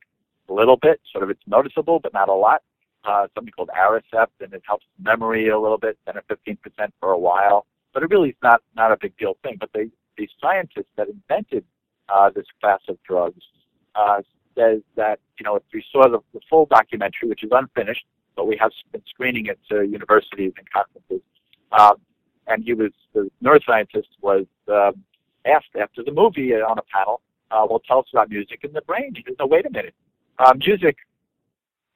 a 0.49 0.53
little 0.53 0.77
bit, 0.77 0.99
sort 1.11 1.23
of 1.23 1.29
it's 1.29 1.41
noticeable, 1.47 1.99
but 1.99 2.13
not 2.13 2.29
a 2.29 2.33
lot. 2.33 2.61
Uh, 3.03 3.27
something 3.33 3.53
called 3.53 3.69
Aricept, 3.69 4.27
and 4.41 4.53
it 4.53 4.61
helps 4.67 4.85
memory 5.01 5.49
a 5.49 5.57
little 5.57 5.77
bit, 5.77 5.97
10 6.05 6.17
or 6.17 6.23
15 6.27 6.57
percent 6.57 6.93
for 6.99 7.11
a 7.11 7.17
while 7.17 7.65
but 7.93 8.03
it 8.03 8.09
really 8.09 8.29
is 8.29 8.35
not 8.41 8.61
not 8.75 8.91
a 8.91 8.97
big 8.97 9.17
deal 9.17 9.37
thing. 9.43 9.57
But 9.59 9.69
they, 9.73 9.89
the 10.19 10.29
scientists 10.41 10.91
that 10.97 11.07
invented 11.07 11.63
uh, 12.09 12.29
this 12.29 12.45
class 12.59 12.81
of 12.89 13.01
drugs 13.03 13.41
uh, 13.95 14.21
says 14.55 14.81
that 14.95 15.19
you 15.39 15.45
know 15.45 15.55
if 15.55 15.63
we 15.73 15.83
saw 15.91 16.07
the, 16.09 16.19
the 16.33 16.41
full 16.49 16.65
documentary, 16.65 17.29
which 17.29 17.43
is 17.43 17.49
unfinished, 17.53 18.05
but 18.35 18.45
we 18.45 18.57
have 18.57 18.71
been 18.91 19.01
screening 19.09 19.45
it 19.45 19.57
to 19.69 19.87
universities 19.87 20.51
and 20.57 20.69
conferences, 20.69 21.21
um, 21.71 21.95
and 22.47 22.63
he 22.63 22.73
was 22.73 22.91
the 23.13 23.29
neuroscientist 23.41 24.09
was 24.21 24.45
um, 24.67 25.01
asked 25.45 25.75
after 25.79 26.03
the 26.03 26.11
movie 26.11 26.53
on 26.53 26.77
a 26.77 26.83
panel, 26.93 27.21
uh, 27.51 27.65
"Well, 27.69 27.79
tell 27.87 27.99
us 27.99 28.07
about 28.11 28.29
music 28.29 28.59
in 28.63 28.73
the 28.73 28.81
brain." 28.81 29.13
He 29.15 29.23
says, 29.25 29.35
"No, 29.39 29.47
wait 29.47 29.65
a 29.65 29.71
minute, 29.71 29.95
uh, 30.37 30.53
music. 30.53 30.97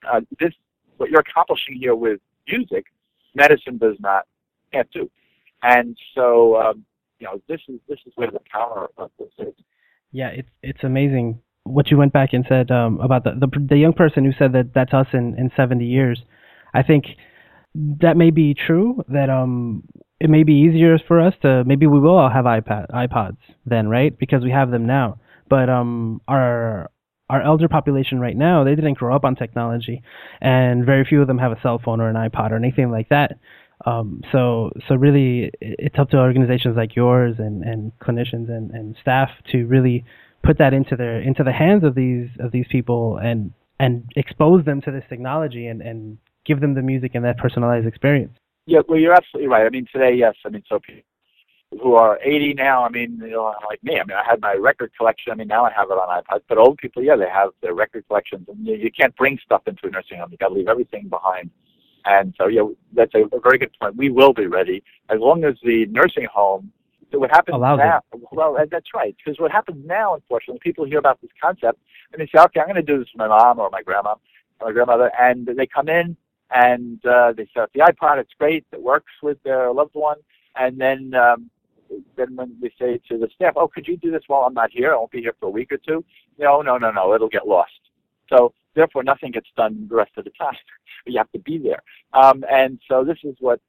Uh, 0.09 0.21
this 0.39 0.53
what 0.97 1.09
you're 1.09 1.21
accomplishing 1.21 1.75
here 1.75 1.95
with 1.95 2.21
music, 2.47 2.85
medicine 3.35 3.77
does 3.77 3.97
not 3.99 4.25
can't 4.71 4.89
do." 4.91 5.11
And 5.61 5.97
so, 6.13 6.57
um, 6.61 6.85
you 7.23 7.29
know, 7.29 7.41
this 7.47 7.61
is 7.69 7.79
this 7.87 7.99
is 8.05 8.11
where 8.15 8.29
the 8.29 8.41
power 8.51 8.89
of 8.97 9.09
this 9.17 9.29
is. 9.39 9.53
Yeah, 10.11 10.27
it's 10.27 10.49
it's 10.61 10.83
amazing 10.83 11.39
what 11.63 11.89
you 11.89 11.97
went 11.97 12.11
back 12.11 12.33
and 12.33 12.45
said 12.49 12.69
um, 12.69 12.99
about 12.99 13.23
the, 13.23 13.31
the 13.31 13.47
the 13.69 13.77
young 13.77 13.93
person 13.93 14.25
who 14.25 14.33
said 14.37 14.51
that 14.53 14.73
that's 14.75 14.93
us 14.93 15.07
in 15.13 15.35
in 15.37 15.49
70 15.55 15.85
years. 15.85 16.21
I 16.73 16.83
think 16.83 17.05
that 18.01 18.17
may 18.17 18.29
be 18.29 18.53
true. 18.53 19.03
That 19.07 19.29
um, 19.29 19.83
it 20.19 20.29
may 20.29 20.43
be 20.43 20.53
easier 20.53 20.99
for 21.07 21.21
us 21.21 21.33
to 21.43 21.63
maybe 21.65 21.87
we 21.87 21.99
will 21.99 22.17
all 22.17 22.29
have 22.29 22.43
iPad 22.43 22.87
iPods 22.91 23.37
then, 23.65 23.87
right? 23.87 24.17
Because 24.17 24.43
we 24.43 24.51
have 24.51 24.69
them 24.69 24.85
now. 24.85 25.19
But 25.49 25.69
um, 25.69 26.19
our 26.27 26.91
our 27.29 27.41
elder 27.41 27.69
population 27.69 28.19
right 28.19 28.35
now, 28.35 28.65
they 28.65 28.75
didn't 28.75 28.95
grow 28.95 29.15
up 29.15 29.23
on 29.23 29.35
technology, 29.35 30.03
and 30.41 30.85
very 30.85 31.05
few 31.05 31.21
of 31.21 31.27
them 31.27 31.37
have 31.37 31.53
a 31.53 31.61
cell 31.61 31.79
phone 31.83 32.01
or 32.01 32.09
an 32.09 32.15
iPod 32.17 32.51
or 32.51 32.57
anything 32.57 32.91
like 32.91 33.07
that. 33.09 33.39
Um, 33.85 34.21
so 34.31 34.71
so 34.87 34.95
really, 34.95 35.51
it's 35.59 35.97
up 35.99 36.09
to 36.11 36.17
organizations 36.17 36.77
like 36.77 36.95
yours 36.95 37.35
and, 37.37 37.63
and 37.63 37.91
clinicians 37.99 38.49
and, 38.49 38.71
and 38.71 38.95
staff 39.01 39.29
to 39.51 39.65
really 39.65 40.05
put 40.43 40.57
that 40.57 40.73
into 40.73 40.95
their 40.95 41.21
into 41.21 41.43
the 41.43 41.51
hands 41.51 41.83
of 41.83 41.95
these 41.95 42.29
of 42.39 42.51
these 42.51 42.65
people 42.69 43.17
and 43.17 43.51
and 43.79 44.03
expose 44.15 44.63
them 44.65 44.81
to 44.81 44.91
this 44.91 45.03
technology 45.09 45.67
and, 45.67 45.81
and 45.81 46.17
give 46.45 46.61
them 46.61 46.75
the 46.75 46.81
music 46.81 47.11
and 47.15 47.25
that 47.25 47.37
personalized 47.37 47.87
experience. 47.87 48.33
Yeah, 48.65 48.79
well, 48.87 48.99
you're 48.99 49.13
absolutely 49.13 49.49
right. 49.49 49.65
I 49.65 49.69
mean, 49.69 49.85
today, 49.91 50.13
yes. 50.15 50.35
I 50.45 50.49
mean, 50.49 50.63
so 50.69 50.79
people 50.79 51.03
who 51.81 51.95
are 51.95 52.19
80 52.23 52.53
now, 52.53 52.85
I 52.85 52.89
mean, 52.89 53.19
you 53.21 53.31
know, 53.31 53.53
like 53.67 53.83
me. 53.83 53.99
I 53.99 54.03
mean, 54.05 54.15
I 54.15 54.23
had 54.25 54.39
my 54.41 54.53
record 54.53 54.91
collection. 54.97 55.31
I 55.31 55.35
mean, 55.35 55.47
now 55.47 55.65
I 55.65 55.71
have 55.75 55.89
it 55.89 55.93
on 55.93 56.23
iPod. 56.23 56.41
But 56.47 56.57
old 56.57 56.77
people, 56.77 57.03
yeah, 57.03 57.15
they 57.15 57.29
have 57.29 57.49
their 57.61 57.73
record 57.73 58.07
collections, 58.07 58.47
and 58.47 58.65
you, 58.65 58.75
you 58.75 58.91
can't 58.91 59.15
bring 59.15 59.39
stuff 59.43 59.63
into 59.67 59.87
a 59.87 59.89
nursing 59.89 60.19
home. 60.19 60.29
You 60.31 60.37
got 60.37 60.49
to 60.49 60.53
leave 60.53 60.67
everything 60.67 61.09
behind. 61.09 61.49
And 62.05 62.33
so, 62.37 62.47
yeah, 62.47 62.63
that's 62.93 63.13
a, 63.15 63.23
a 63.35 63.39
very 63.39 63.57
good 63.57 63.71
point. 63.79 63.95
We 63.95 64.09
will 64.09 64.33
be 64.33 64.47
ready 64.47 64.83
as 65.09 65.19
long 65.19 65.43
as 65.43 65.55
the 65.63 65.85
nursing 65.87 66.27
home. 66.31 66.71
So 67.11 67.19
what 67.19 67.29
happens 67.31 67.55
Allows 67.55 67.79
now? 67.79 68.01
It. 68.13 68.21
Well, 68.31 68.57
that's 68.69 68.93
right. 68.93 69.15
Because 69.23 69.39
what 69.39 69.51
happens 69.51 69.85
now, 69.85 70.15
unfortunately, 70.15 70.59
people 70.63 70.85
hear 70.85 70.99
about 70.99 71.21
this 71.21 71.29
concept 71.41 71.79
and 72.11 72.21
they 72.21 72.25
say, 72.25 72.41
"Okay, 72.43 72.59
I'm 72.59 72.67
going 72.67 72.75
to 72.75 72.81
do 72.81 72.99
this 72.99 73.09
for 73.09 73.17
my 73.19 73.27
mom 73.27 73.59
or 73.59 73.69
my 73.69 73.81
grandma 73.81 74.15
or 74.59 74.67
my 74.67 74.73
grandmother," 74.73 75.11
and 75.19 75.45
they 75.45 75.67
come 75.67 75.89
in 75.89 76.17
and 76.51 77.05
uh, 77.05 77.33
they 77.33 77.47
set 77.53 77.63
up 77.63 77.73
the 77.73 77.81
iPod. 77.81 78.19
It's 78.19 78.33
great. 78.39 78.65
It 78.71 78.81
works 78.81 79.11
with 79.21 79.41
their 79.43 79.71
loved 79.71 79.93
one, 79.93 80.17
and 80.55 80.79
then 80.79 81.13
um, 81.13 81.49
then 82.15 82.35
when 82.35 82.55
we 82.61 82.71
say 82.79 82.99
to 83.09 83.17
the 83.17 83.29
staff, 83.35 83.53
"Oh, 83.55 83.67
could 83.67 83.87
you 83.87 83.97
do 83.97 84.11
this 84.11 84.23
while 84.27 84.41
I'm 84.41 84.53
not 84.53 84.71
here? 84.71 84.93
I 84.93 84.97
won't 84.97 85.11
be 85.11 85.21
here 85.21 85.35
for 85.39 85.47
a 85.47 85.51
week 85.51 85.71
or 85.71 85.77
two. 85.77 86.03
No, 86.39 86.61
no, 86.61 86.77
no, 86.77 86.91
no. 86.91 87.13
It'll 87.13 87.29
get 87.29 87.47
lost. 87.47 87.71
So 88.29 88.53
therefore, 88.75 89.03
nothing 89.03 89.31
gets 89.31 89.49
done 89.55 89.87
the 89.89 89.95
rest 89.95 90.11
of 90.17 90.25
the 90.25 90.31
time. 90.31 90.55
you 91.05 91.17
have 91.17 91.31
to 91.31 91.39
be 91.39 91.57
there. 91.57 91.81
Um, 92.13 92.43
and 92.49 92.79
so 92.87 93.03
this 93.03 93.17
is 93.23 93.35
what 93.39 93.59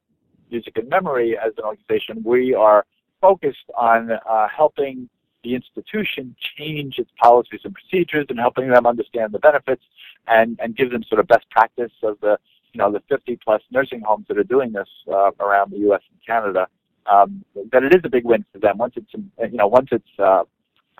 Music 0.51 0.77
and 0.77 0.89
Memory 0.89 1.37
as 1.37 1.53
an 1.57 1.63
organization, 1.63 2.21
we 2.23 2.53
are 2.53 2.85
focused 3.21 3.69
on 3.77 4.11
uh, 4.11 4.47
helping 4.47 5.09
the 5.43 5.55
institution 5.55 6.35
change 6.57 6.97
its 6.97 7.09
policies 7.21 7.61
and 7.63 7.73
procedures 7.73 8.25
and 8.29 8.39
helping 8.39 8.69
them 8.69 8.85
understand 8.85 9.31
the 9.31 9.39
benefits 9.39 9.83
and, 10.27 10.59
and 10.61 10.75
give 10.75 10.91
them 10.91 11.03
sort 11.03 11.19
of 11.19 11.27
best 11.27 11.49
practice 11.51 11.91
of 12.03 12.19
the 12.21 12.37
you 12.73 12.79
know 12.79 12.91
the 12.91 13.01
50 13.07 13.37
plus 13.37 13.61
nursing 13.71 14.01
homes 14.01 14.25
that 14.27 14.37
are 14.37 14.43
doing 14.43 14.73
this 14.73 14.89
uh, 15.07 15.31
around 15.39 15.71
the 15.71 15.77
U.S. 15.77 16.01
and 16.11 16.19
Canada. 16.25 16.67
Um, 17.05 17.45
that 17.71 17.83
it 17.83 17.93
is 17.93 18.01
a 18.03 18.09
big 18.09 18.25
win 18.25 18.43
for 18.51 18.59
them 18.59 18.79
once 18.79 18.95
it's 18.97 19.13
you 19.13 19.57
know 19.57 19.67
once 19.67 19.89
it's 19.91 20.19
uh, 20.19 20.43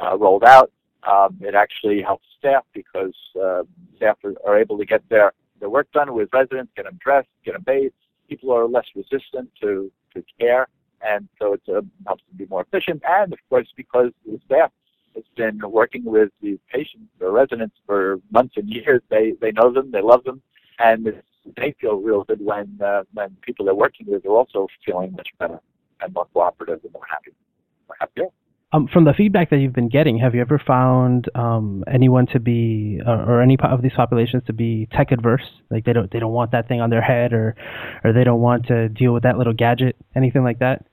uh, 0.01 0.17
rolled 0.17 0.43
out. 0.43 0.71
Um, 1.09 1.37
it 1.41 1.55
actually 1.55 2.01
helps 2.01 2.25
staff 2.39 2.63
because 2.73 3.15
uh, 3.41 3.63
staff 3.97 4.17
are, 4.23 4.33
are 4.45 4.57
able 4.57 4.77
to 4.77 4.85
get 4.85 5.07
their 5.09 5.33
their 5.59 5.69
work 5.69 5.91
done 5.93 6.13
with 6.13 6.29
residents, 6.33 6.71
get 6.75 6.85
them 6.85 6.99
dressed, 7.01 7.29
get 7.43 7.53
them 7.53 7.63
bathed. 7.63 7.93
People 8.27 8.51
are 8.51 8.67
less 8.67 8.87
resistant 8.95 9.49
to 9.61 9.91
to 10.13 10.23
care 10.39 10.67
and 11.05 11.27
so 11.39 11.53
it 11.53 11.61
uh, 11.69 11.81
helps 12.05 12.23
them 12.27 12.37
be 12.37 12.45
more 12.47 12.61
efficient. 12.61 13.01
And 13.07 13.33
of 13.33 13.39
course, 13.49 13.67
because 13.75 14.11
the 14.25 14.39
staff 14.45 14.71
has 15.15 15.23
been 15.35 15.59
working 15.69 16.03
with 16.03 16.29
these 16.41 16.59
patients 16.71 17.09
or 17.21 17.31
residents 17.31 17.75
for 17.85 18.19
months 18.31 18.55
and 18.57 18.69
years, 18.69 19.01
they 19.09 19.33
they 19.41 19.51
know 19.51 19.71
them, 19.71 19.91
they 19.91 20.01
love 20.01 20.23
them, 20.23 20.41
and 20.79 21.21
they 21.57 21.75
feel 21.79 21.97
real 21.97 22.23
good 22.23 22.43
when 22.43 22.79
uh, 22.83 23.03
when 23.13 23.35
people 23.41 23.65
they're 23.65 23.75
working 23.75 24.07
with 24.07 24.25
are 24.25 24.35
also 24.35 24.67
feeling 24.85 25.11
much 25.13 25.29
better 25.39 25.59
and 26.01 26.13
more 26.13 26.27
cooperative 26.33 26.79
and 26.83 26.93
more 26.93 27.05
happy, 27.09 27.31
more 27.87 27.97
happier. 27.99 28.27
Um, 28.75 28.89
from 28.91 29.05
the 29.05 29.13
feedback 29.13 29.51
that 29.51 29.59
you've 29.59 29.71
been 29.71 29.87
getting, 29.87 30.17
have 30.17 30.35
you 30.35 30.41
ever 30.41 30.61
found 30.67 31.29
um, 31.33 31.85
anyone 31.87 32.27
to 32.33 32.41
be, 32.41 32.99
uh, 33.07 33.23
or 33.25 33.41
any 33.41 33.57
of 33.63 33.81
these 33.81 33.93
populations 33.95 34.43
to 34.47 34.53
be 34.53 34.89
tech 34.91 35.13
adverse? 35.13 35.45
Like 35.71 35.85
they 35.85 35.93
don't, 35.93 36.11
they 36.11 36.19
don't 36.19 36.33
want 36.33 36.51
that 36.51 36.67
thing 36.67 36.81
on 36.81 36.89
their 36.89 37.01
head, 37.01 37.31
or, 37.31 37.55
or 38.03 38.11
they 38.11 38.25
don't 38.25 38.41
want 38.41 38.65
to 38.67 38.89
deal 38.89 39.13
with 39.13 39.23
that 39.23 39.37
little 39.37 39.53
gadget, 39.53 39.95
anything 40.13 40.43
like 40.43 40.59
that? 40.59 40.85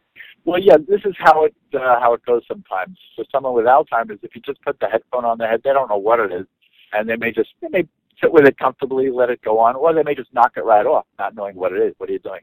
Well, 0.45 0.61
yeah, 0.61 0.77
this 0.77 1.01
is 1.05 1.15
how 1.19 1.45
it 1.45 1.57
uh, 1.75 1.99
how 1.99 2.15
it 2.15 2.25
goes 2.25 2.43
sometimes. 2.47 2.99
For 3.17 3.25
someone 3.33 3.55
with 3.55 3.65
Alzheimer's, 3.65 4.21
if 4.23 4.37
you 4.37 4.43
just 4.43 4.63
put 4.63 4.79
the 4.79 4.87
headphone 4.87 5.25
on 5.25 5.39
their 5.39 5.51
head, 5.51 5.63
they 5.65 5.73
don't 5.73 5.89
know 5.89 5.99
what 5.99 6.21
it 6.21 6.33
is, 6.33 6.47
and 6.93 7.09
they 7.09 7.17
may 7.17 7.33
just 7.33 7.51
they 7.63 7.69
may 7.69 7.85
sit 8.21 8.33
with 8.33 8.47
it 8.47 8.59
comfortably, 8.59 9.11
let 9.11 9.29
it 9.29 9.41
go 9.43 9.59
on, 9.59 9.75
or 9.75 9.93
they 9.93 10.03
may 10.05 10.15
just 10.15 10.33
knock 10.33 10.53
it 10.57 10.65
right 10.65 10.87
off, 10.87 11.07
not 11.19 11.35
knowing 11.35 11.57
what 11.57 11.73
it 11.73 11.83
is. 11.83 11.95
What 11.99 12.11
are 12.11 12.13
you 12.13 12.19
doing? 12.21 12.43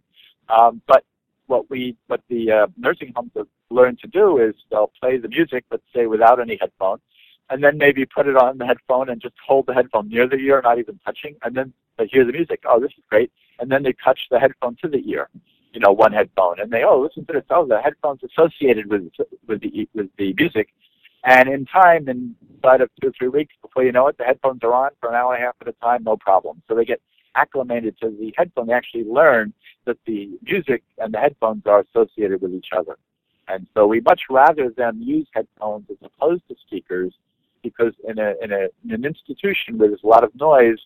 Um, 0.49 0.81
but 0.87 1.05
what 1.47 1.69
we 1.69 1.95
what 2.07 2.21
the 2.29 2.51
uh, 2.51 2.67
nursing 2.77 3.13
homes 3.15 3.31
have 3.37 3.47
learned 3.69 3.99
to 3.99 4.07
do 4.07 4.37
is 4.37 4.55
they'll 4.69 4.91
play 5.01 5.17
the 5.17 5.27
music, 5.27 5.65
let's 5.71 5.83
say 5.95 6.07
without 6.07 6.39
any 6.39 6.57
headphones, 6.59 7.01
and 7.49 7.63
then 7.63 7.77
maybe 7.77 8.05
put 8.05 8.27
it 8.27 8.35
on 8.35 8.57
the 8.57 8.65
headphone 8.65 9.09
and 9.09 9.21
just 9.21 9.35
hold 9.45 9.65
the 9.65 9.73
headphone 9.73 10.09
near 10.09 10.27
the 10.27 10.37
ear, 10.37 10.61
not 10.63 10.79
even 10.79 10.99
touching, 11.05 11.35
and 11.43 11.55
then 11.55 11.73
they 11.97 12.07
hear 12.07 12.25
the 12.25 12.31
music. 12.31 12.63
Oh, 12.65 12.79
this 12.79 12.91
is 12.91 13.03
great, 13.09 13.31
and 13.59 13.71
then 13.71 13.83
they 13.83 13.93
touch 13.93 14.19
the 14.29 14.39
headphone 14.39 14.75
to 14.81 14.87
the 14.87 15.03
ear 15.09 15.29
you 15.73 15.79
know, 15.79 15.91
one 15.91 16.11
headphone, 16.11 16.59
and 16.59 16.71
they 16.71 16.83
oh 16.83 16.99
listen 17.01 17.25
to 17.25 17.33
this. 17.33 17.43
Oh, 17.49 17.65
the 17.65 17.81
headphones 17.81 18.21
associated 18.23 18.89
with 18.89 19.11
with 19.47 19.61
the 19.61 19.87
with 19.93 20.09
the 20.17 20.33
music, 20.33 20.69
and 21.23 21.49
in 21.49 21.65
time, 21.65 22.07
inside 22.07 22.81
of 22.81 22.89
two 23.01 23.09
or 23.09 23.11
three 23.17 23.27
weeks, 23.27 23.53
before 23.61 23.83
you 23.83 23.91
know 23.91 24.07
it, 24.07 24.17
the 24.17 24.23
headphones 24.23 24.63
are 24.63 24.73
on 24.73 24.91
for 24.99 25.09
an 25.09 25.15
hour 25.15 25.35
and 25.35 25.43
a 25.43 25.45
half 25.45 25.55
at 25.61 25.67
a 25.67 25.73
time, 25.73 26.03
no 26.03 26.17
problem. 26.17 26.61
So 26.67 26.75
they 26.75 26.85
get 26.85 27.01
acclimated 27.35 27.99
to 27.99 28.09
the 28.09 28.33
headphone. 28.37 28.67
They 28.67 28.73
actually 28.73 29.03
learn 29.03 29.53
that 29.85 29.97
the 30.05 30.29
music 30.43 30.83
and 30.97 31.13
the 31.13 31.19
headphones 31.19 31.63
are 31.65 31.81
associated 31.81 32.41
with 32.41 32.53
each 32.53 32.69
other, 32.75 32.97
and 33.49 33.67
so 33.73 33.87
we 33.87 33.99
much 34.01 34.21
rather 34.29 34.69
them 34.69 35.01
use 35.01 35.27
headphones 35.33 35.85
as 35.89 35.97
opposed 36.09 36.43
to 36.49 36.55
speakers, 36.65 37.11
because 37.63 37.93
in 38.07 38.17
a 38.19 38.33
in 38.43 38.51
a 38.51 38.63
in 38.83 38.91
an 38.91 39.05
institution 39.05 39.77
where 39.77 39.89
there's 39.89 40.03
a 40.03 40.07
lot 40.07 40.23
of 40.23 40.33
noise. 40.35 40.79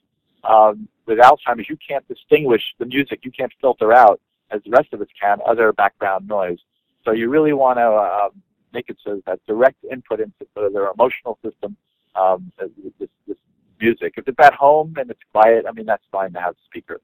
Um, 0.44 0.90
with 1.06 1.20
Alzheimer's, 1.20 1.70
you 1.70 1.78
can't 1.88 2.06
distinguish 2.08 2.64
the 2.80 2.86
music. 2.86 3.20
You 3.24 3.32
can't 3.32 3.52
filter 3.62 3.94
out 3.94 4.20
as 4.52 4.62
the 4.66 4.72
rest 4.72 4.90
of 4.94 5.02
us 5.02 5.08
can, 5.20 5.40
other 5.46 5.72
background 5.74 6.28
noise. 6.28 6.60
So 7.06 7.12
you 7.12 7.30
really 7.30 7.54
want 7.54 7.78
to 7.78 7.90
uh, 7.90 8.30
make 8.74 8.90
it 8.90 8.98
so 9.04 9.22
that 9.26 9.40
direct 9.48 9.78
input 9.92 10.20
into 10.20 10.46
sort 10.54 10.66
of 10.68 10.74
their 10.74 10.90
emotional 10.92 11.38
system, 11.44 11.76
um, 12.16 12.52
this, 13.00 13.10
this 13.28 13.38
music. 13.80 14.14
If 14.18 14.28
it's 14.28 14.40
at 14.40 14.54
home 14.54 14.96
and 14.98 15.10
it's 15.10 15.20
quiet, 15.32 15.66
I 15.68 15.72
mean, 15.72 15.86
that's 15.86 16.04
fine 16.12 16.32
to 16.34 16.40
have 16.40 16.54
a 16.54 16.66
speaker. 16.66 17.00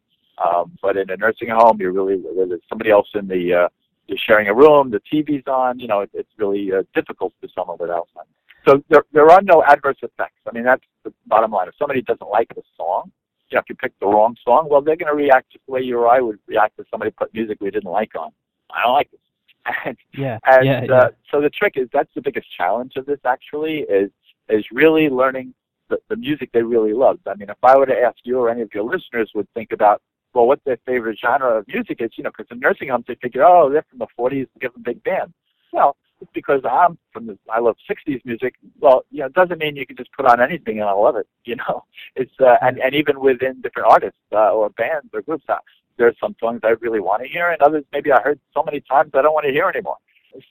Um, 0.46 0.78
but 0.82 0.96
in 0.98 1.10
a 1.10 1.18
nursing 1.18 1.50
home, 1.50 1.78
you're 1.80 1.92
really, 1.92 2.22
there's 2.36 2.62
somebody 2.70 2.92
else 2.92 3.10
in 3.14 3.28
the, 3.28 3.54
uh, 3.54 3.70
you're 4.10 4.18
sharing 4.18 4.48
a 4.48 4.54
room, 4.54 4.92
the 4.92 5.02
TV's 5.12 5.48
on, 5.48 5.80
you 5.80 5.88
know, 5.88 6.02
it, 6.02 6.10
it's 6.14 6.32
really 6.38 6.72
uh, 6.74 6.84
difficult 6.94 7.34
for 7.40 7.48
someone 7.56 7.78
with 7.80 7.90
Alzheimer's. 7.90 8.28
So 8.68 8.84
there, 8.90 9.04
there 9.14 9.30
are 9.30 9.42
no 9.42 9.64
adverse 9.64 9.98
effects. 10.02 10.40
I 10.48 10.52
mean, 10.52 10.64
that's 10.64 10.84
the 11.04 11.14
bottom 11.28 11.52
line. 11.52 11.68
If 11.68 11.76
somebody 11.78 12.02
doesn't 12.02 12.30
like 12.30 12.50
the 12.50 12.62
song, 12.76 13.12
you 13.50 13.56
know, 13.56 13.62
if 13.62 13.70
you 13.70 13.76
pick 13.76 13.98
the 14.00 14.08
wrong 14.08 14.36
song, 14.44 14.68
well, 14.70 14.82
they're 14.82 14.96
going 14.96 15.12
to 15.12 15.16
react 15.16 15.52
just 15.52 15.66
the 15.66 15.72
way 15.72 15.82
you 15.82 15.98
or 15.98 16.08
I 16.08 16.20
would 16.20 16.40
react 16.48 16.74
if 16.78 16.88
somebody 16.92 17.12
put 17.12 17.34
music 17.34 17.58
we 17.62 17.72
didn't 17.72 17.90
like 17.90 18.16
on. 18.16 18.32
I 18.70 18.84
don't 18.84 18.94
like 18.94 19.12
this. 19.12 19.20
And, 19.86 19.98
yeah. 20.14 20.40
And 20.46 20.66
yeah, 20.66 20.96
uh, 20.96 21.10
so 21.30 21.42
the 21.42 21.50
trick 21.50 21.74
is 21.76 21.88
that's 21.94 22.10
the 22.16 22.22
biggest 22.22 22.48
challenge 22.58 22.94
of 22.96 23.06
this 23.06 23.20
actually 23.24 23.80
is 23.82 24.10
is 24.50 24.66
really 24.72 25.10
learning 25.10 25.54
the, 25.90 26.00
the 26.10 26.16
music 26.16 26.50
they 26.54 26.64
really 26.64 26.94
love. 26.94 27.20
I 27.28 27.36
mean, 27.36 27.50
if 27.50 27.58
I 27.62 27.78
were 27.78 27.86
to 27.86 27.96
ask 27.96 28.18
you 28.24 28.40
or 28.40 28.50
any 28.50 28.62
of 28.62 28.74
your 28.74 28.84
listeners 28.84 29.32
would 29.36 29.48
think 29.54 29.72
about, 29.72 30.02
well, 30.34 30.48
what 30.48 30.64
their 30.66 30.78
favorite 30.86 31.18
genre 31.20 31.60
of 31.60 31.68
music 31.68 32.02
is, 32.02 32.12
you 32.16 32.24
know, 32.24 32.32
because 32.36 32.48
in 32.52 32.60
nursing 32.60 32.90
homes 32.90 33.06
they 33.08 33.16
figure, 33.16 33.44
oh, 33.44 33.70
they're 33.70 33.86
from 33.90 34.00
the 34.00 34.08
40s, 34.18 34.48
give 34.60 34.74
them 34.74 34.84
big 34.84 35.04
band. 35.04 35.34
Well, 35.74 35.98
it's 36.22 36.32
because 36.34 36.62
I'm 36.70 36.98
from 37.14 37.28
the 37.28 37.38
I 37.50 37.60
love 37.60 37.78
'60s 37.90 38.24
music. 38.26 38.56
Well, 38.80 39.06
you 39.10 39.20
know, 39.22 39.28
it 39.28 39.34
doesn't 39.34 39.60
mean 39.60 39.76
you 39.76 39.86
can 39.86 39.96
just 39.96 40.12
put 40.12 40.26
on 40.26 40.42
anything 40.42 40.80
and 40.80 40.90
I 40.90 40.94
love 40.94 41.16
it. 41.16 41.28
You 41.46 41.56
know, 41.56 41.84
it's 42.16 42.34
uh, 42.40 42.58
and 42.62 42.78
and 42.80 42.94
even 42.94 43.20
within 43.20 43.62
different 43.62 43.88
artists 43.88 44.20
uh, 44.32 44.52
or 44.52 44.70
bands 44.70 45.10
or 45.14 45.22
groups, 45.22 45.46
uh, 45.50 45.56
there's 45.98 46.16
some 46.20 46.36
songs 46.40 46.60
I 46.64 46.76
really 46.82 47.00
want 47.00 47.24
to 47.24 47.28
hear, 47.28 47.50
and 47.50 47.62
others 47.62 47.86
maybe 47.92 48.12
I 48.12 48.22
heard 48.22 48.40
so 48.54 48.62
many 48.64 48.82
times 48.82 49.12
I 49.14 49.22
don't 49.22 49.34
want 49.34 49.46
to 49.46 49.52
hear 49.52 49.68
anymore. 49.68 49.98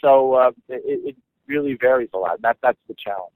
So 0.01 0.35
uh, 0.35 0.51
it, 0.69 0.83
it 1.11 1.17
really 1.47 1.77
varies 1.81 2.11
a 2.15 2.19
lot. 2.19 2.35
And 2.35 2.43
that 2.43 2.57
that's 2.63 2.79
the 2.89 2.95
challenge. 2.95 3.33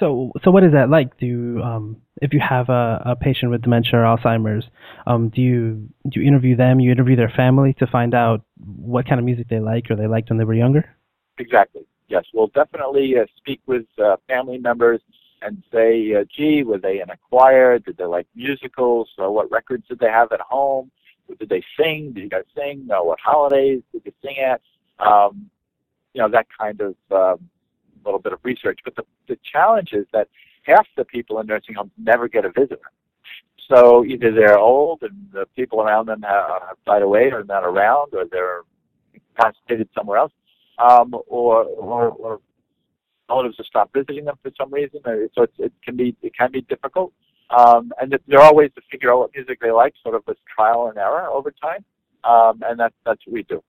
So, 0.00 0.32
so 0.42 0.50
what 0.50 0.64
is 0.64 0.72
that 0.72 0.88
like? 0.88 1.16
Do 1.18 1.60
um, 1.62 1.98
if 2.20 2.32
you 2.32 2.40
have 2.40 2.68
a, 2.68 3.02
a 3.06 3.16
patient 3.16 3.50
with 3.50 3.62
dementia 3.62 3.98
or 3.98 4.02
Alzheimer's, 4.04 4.66
um, 5.06 5.30
do 5.30 5.40
you 5.40 5.88
do 6.08 6.20
you 6.20 6.26
interview 6.26 6.56
them? 6.56 6.80
You 6.80 6.92
interview 6.92 7.16
their 7.16 7.32
family 7.34 7.74
to 7.74 7.86
find 7.86 8.14
out 8.14 8.42
what 8.58 9.06
kind 9.08 9.18
of 9.18 9.24
music 9.24 9.48
they 9.48 9.60
like 9.60 9.90
or 9.90 9.96
they 9.96 10.06
liked 10.06 10.28
when 10.28 10.38
they 10.38 10.44
were 10.44 10.54
younger? 10.54 10.94
Exactly. 11.38 11.86
Yes, 12.08 12.24
we'll 12.34 12.48
definitely 12.48 13.14
uh, 13.18 13.24
speak 13.36 13.60
with 13.66 13.86
uh, 14.02 14.16
family 14.28 14.58
members 14.58 15.00
and 15.42 15.62
say, 15.72 16.14
uh, 16.14 16.24
gee, 16.34 16.62
were 16.62 16.78
they 16.78 17.00
in 17.00 17.08
a 17.08 17.16
choir? 17.30 17.78
Did 17.78 17.96
they 17.96 18.04
like 18.04 18.26
musicals? 18.34 19.08
So 19.16 19.30
what 19.30 19.50
records 19.50 19.84
did 19.88 20.00
they 20.00 20.10
have 20.10 20.32
at 20.32 20.40
home? 20.40 20.90
Did 21.38 21.48
they 21.48 21.62
sing? 21.78 22.12
Did 22.12 22.24
you 22.24 22.28
guys 22.28 22.44
sing? 22.54 22.88
Uh, 22.90 23.04
what 23.04 23.20
holidays 23.20 23.82
did 23.92 24.02
you 24.04 24.12
sing 24.22 24.36
at? 24.38 24.60
Um, 24.98 25.48
you 26.12 26.20
know, 26.20 26.28
that 26.28 26.48
kind 26.58 26.80
of 26.80 26.94
um, 27.12 27.48
little 28.04 28.20
bit 28.20 28.32
of 28.32 28.40
research. 28.42 28.80
But 28.84 28.96
the, 28.96 29.04
the 29.28 29.38
challenge 29.50 29.92
is 29.92 30.06
that 30.12 30.28
half 30.62 30.86
the 30.96 31.04
people 31.04 31.40
in 31.40 31.46
nursing 31.46 31.74
homes 31.74 31.92
never 31.98 32.28
get 32.28 32.44
a 32.44 32.50
visitor. 32.50 32.90
So 33.68 34.04
either 34.04 34.32
they're 34.32 34.58
old 34.58 35.02
and 35.02 35.28
the 35.32 35.46
people 35.54 35.80
around 35.80 36.06
them 36.06 36.22
have, 36.22 36.76
died 36.86 37.02
away 37.02 37.30
or 37.30 37.44
not 37.44 37.64
around, 37.64 38.12
or 38.14 38.24
they're 38.30 38.62
concentrated 39.40 39.88
somewhere 39.94 40.18
else 40.18 40.32
um, 40.78 41.14
or, 41.28 41.64
or, 41.64 42.08
or 42.08 42.40
relatives 43.28 43.56
have 43.58 43.66
stopped 43.66 43.94
visiting 43.94 44.24
them 44.24 44.36
for 44.42 44.50
some 44.58 44.72
reason. 44.72 45.00
So 45.04 45.42
it's, 45.42 45.54
it 45.58 45.72
can 45.84 45.96
be 45.96 46.16
it 46.22 46.34
can 46.36 46.50
be 46.50 46.62
difficult. 46.62 47.12
Um, 47.50 47.92
and 48.00 48.16
there 48.28 48.40
are 48.40 48.54
ways 48.54 48.70
to 48.76 48.82
figure 48.90 49.12
out 49.12 49.18
what 49.18 49.30
music 49.34 49.58
they 49.60 49.70
like, 49.70 49.94
sort 50.02 50.14
of 50.14 50.22
with 50.26 50.38
trial 50.54 50.88
and 50.88 50.98
error 50.98 51.28
over 51.28 51.52
time. 51.52 51.84
Um, 52.24 52.60
and 52.68 52.78
that's 52.78 52.94
that's 53.04 53.20
what 53.26 53.34
we 53.34 53.42
do. 53.44 53.62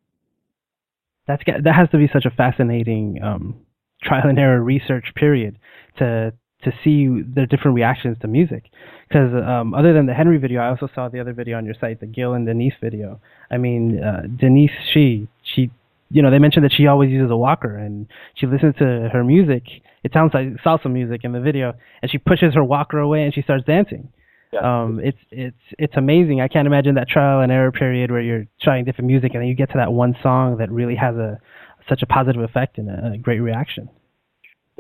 That's 1.28 1.44
that 1.46 1.76
has 1.76 1.90
to 1.90 1.98
be 1.98 2.10
such 2.12 2.26
a 2.26 2.32
fascinating 2.32 3.20
um, 3.24 3.56
trial 4.04 4.28
and 4.28 4.40
error 4.40 4.62
research 4.62 5.14
period 5.16 5.60
to 5.98 6.34
to 6.64 6.72
see 6.84 7.08
the 7.08 7.46
different 7.46 7.76
reactions 7.76 8.18
to 8.22 8.28
music. 8.28 8.66
Because 9.08 9.34
um, 9.34 9.74
other 9.74 9.94
than 9.94 10.06
the 10.06 10.14
Henry 10.14 10.38
video, 10.38 10.62
I 10.62 10.70
also 10.70 10.88
saw 10.94 11.10
the 11.10 11.20
other 11.20 11.34
video 11.34 11.58
on 11.58 11.66
your 11.66 11.76
site, 11.80 12.00
the 12.00 12.06
Gil 12.06 12.34
and 12.34 12.46
Denise 12.46 12.74
video. 12.82 13.20
I 13.50 13.58
mean, 13.58 14.02
uh, 14.02 14.24
Denise, 14.40 14.72
she 14.94 15.28
she 15.44 15.72
you 16.12 16.22
know, 16.22 16.30
they 16.30 16.40
mentioned 16.40 16.66
that 16.66 16.74
she 16.74 16.88
always 16.88 17.10
uses 17.10 17.32
a 17.32 17.38
walker 17.38 17.78
and 17.78 18.08
she 18.36 18.46
listens 18.46 18.76
to 18.76 19.10
her 19.12 19.24
music. 19.24 19.64
It 20.04 20.12
sounds 20.14 20.34
like 20.34 20.48
salsa 20.64 20.92
music 20.92 21.22
in 21.24 21.32
the 21.32 21.40
video, 21.40 21.74
and 22.02 22.12
she 22.12 22.18
pushes 22.18 22.54
her 22.54 22.64
walker 22.64 23.00
away 23.00 23.24
and 23.24 23.34
she 23.34 23.42
starts 23.42 23.66
dancing. 23.66 24.10
Yeah. 24.52 24.60
Um, 24.84 25.00
it's 25.02 25.18
it's 25.32 25.64
it's 25.80 25.94
amazing. 25.96 26.42
I 26.42 26.50
can't 26.50 26.68
imagine 26.68 26.96
that 26.96 27.08
trial 27.08 27.40
and 27.40 27.52
error 27.52 27.72
period 27.72 28.12
where 28.12 28.20
you're 28.20 28.46
trying 28.62 28.84
different 28.84 29.08
music 29.08 29.32
and 29.34 29.42
then 29.42 29.48
you 29.48 29.56
get 29.56 29.72
to 29.72 29.78
that 29.78 29.94
one 29.94 30.16
song 30.22 30.58
that 30.58 30.70
really 30.70 30.96
has 30.96 31.16
a 31.16 31.40
such 31.88 32.02
a 32.02 32.06
positive 32.06 32.42
effect 32.42 32.78
and 32.78 32.90
a, 32.90 33.14
a 33.14 33.18
great 33.18 33.40
reaction. 33.40 33.90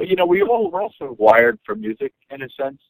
Well, 0.01 0.10
you 0.10 0.15
know, 0.15 0.25
we 0.25 0.41
all 0.41 0.72
we're 0.72 0.81
also 0.81 1.15
wired 1.20 1.60
for 1.63 1.75
music 1.75 2.12
in 2.31 2.41
a 2.41 2.50
sense, 2.50 2.81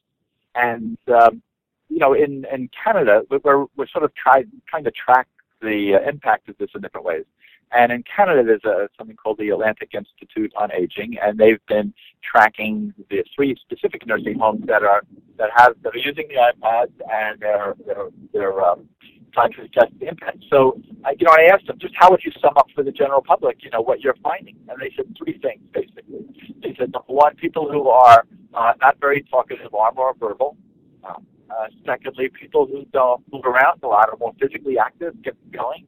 and 0.55 0.97
um, 1.13 1.41
you 1.89 1.99
know, 1.99 2.13
in 2.13 2.45
in 2.49 2.69
Canada, 2.69 3.23
we're 3.29 3.65
we're 3.75 3.87
sort 3.87 4.05
of 4.05 4.15
trying 4.15 4.49
trying 4.65 4.85
to 4.85 4.91
track 4.91 5.27
the 5.61 5.95
uh, 5.95 6.09
impact 6.09 6.47
of 6.47 6.57
this 6.57 6.69
in 6.73 6.79
different 6.79 7.05
ways. 7.05 7.25
And 7.73 7.91
in 7.91 8.03
Canada, 8.03 8.43
there's 8.45 8.63
a, 8.63 8.87
something 8.97 9.17
called 9.17 9.39
the 9.39 9.49
Atlantic 9.49 9.89
Institute 9.93 10.53
on 10.55 10.71
Aging, 10.71 11.17
and 11.21 11.37
they've 11.37 11.59
been 11.67 11.93
tracking 12.23 12.93
the 13.09 13.25
three 13.35 13.57
specific 13.59 14.07
nursing 14.07 14.39
homes 14.39 14.65
that 14.67 14.83
are 14.83 15.01
that 15.37 15.49
have 15.53 15.73
that 15.83 15.93
are 15.93 15.99
using 15.99 16.29
the 16.29 16.35
iPads 16.35 16.93
and 17.11 17.41
they're 17.41 17.75
they're, 17.85 18.07
they're 18.31 18.63
um, 18.63 18.87
trying 19.33 19.51
to 19.51 19.63
assess 19.63 19.91
the 19.99 20.07
impact. 20.07 20.45
So, 20.49 20.79
uh, 21.03 21.09
you 21.19 21.25
know, 21.25 21.33
I 21.33 21.49
asked 21.53 21.67
them 21.67 21.77
just 21.77 21.93
how 21.97 22.09
would 22.09 22.23
you 22.23 22.31
sum 22.41 22.53
up 22.55 22.67
for 22.73 22.83
the 22.83 22.91
general 22.91 23.21
public, 23.21 23.57
you 23.63 23.69
know, 23.69 23.81
what 23.81 23.99
you're 23.99 24.15
finding, 24.23 24.55
and 24.69 24.79
they 24.79 24.93
said 24.95 25.13
three 25.17 25.37
things 25.39 25.61
basically. 25.73 26.50
They 26.71 26.77
said 26.77 26.93
number 26.93 27.13
one, 27.13 27.35
people 27.35 27.69
who 27.69 27.89
are 27.89 28.25
uh, 28.53 28.73
not 28.79 28.97
very 28.99 29.23
talkative 29.29 29.73
are 29.73 29.91
more 29.93 30.13
verbal. 30.17 30.55
Um, 31.03 31.25
uh, 31.49 31.67
secondly, 31.85 32.29
people 32.29 32.65
who 32.65 32.85
don't 32.93 33.21
move 33.31 33.45
around 33.45 33.81
a 33.83 33.87
lot 33.87 34.09
are 34.09 34.17
more 34.17 34.33
physically 34.39 34.77
active, 34.77 35.21
get 35.21 35.35
going. 35.51 35.85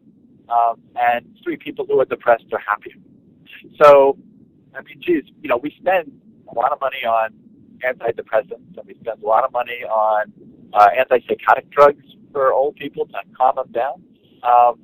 Um, 0.50 0.82
and 0.96 1.26
three, 1.42 1.56
people 1.56 1.86
who 1.88 2.00
are 2.02 2.06
depressed 2.06 2.46
are 2.52 2.60
happier. 2.60 2.96
So, 3.82 4.18
I 4.76 4.82
mean, 4.82 5.00
geez, 5.00 5.24
you 5.42 5.48
know, 5.48 5.58
we 5.58 5.74
spend 5.80 6.12
a 6.50 6.54
lot 6.54 6.74
of 6.74 6.82
money 6.82 7.06
on 7.08 7.34
antidepressants, 7.86 8.78
and 8.78 8.86
we 8.86 8.96
spend 8.96 9.24
a 9.24 9.26
lot 9.26 9.46
of 9.46 9.54
money 9.54 9.86
on 9.90 10.34
uh, 10.74 10.90
antipsychotic 10.90 11.70
drugs 11.70 12.04
for 12.34 12.52
old 12.52 12.76
people 12.76 13.06
to 13.06 13.14
calm 13.38 13.56
them 13.56 13.72
down. 13.72 14.04
Um, 14.44 14.82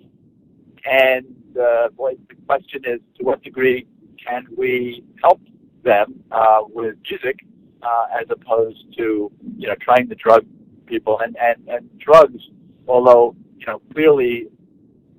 and 0.86 1.25
uh, 1.62 1.89
boy, 1.89 2.13
the 2.29 2.36
question 2.48 2.84
is, 2.86 3.01
to 3.18 3.25
what 3.25 3.44
degree 3.44 3.86
can 4.25 4.48
we 4.56 5.03
help 5.22 5.41
them 5.84 6.24
uh, 6.32 6.62
with 6.68 6.96
music 7.10 7.40
uh, 7.82 8.06
as 8.20 8.28
opposed 8.30 8.86
to 8.98 9.32
you 9.58 9.68
know 9.68 9.76
trying 9.82 10.08
to 10.10 10.16
drug 10.16 10.46
people 10.86 11.20
and, 11.20 11.38
and 11.40 11.68
and 11.68 11.90
drugs, 12.00 12.42
although 12.88 13.36
you 13.58 13.66
know 13.66 13.82
clearly 13.94 14.48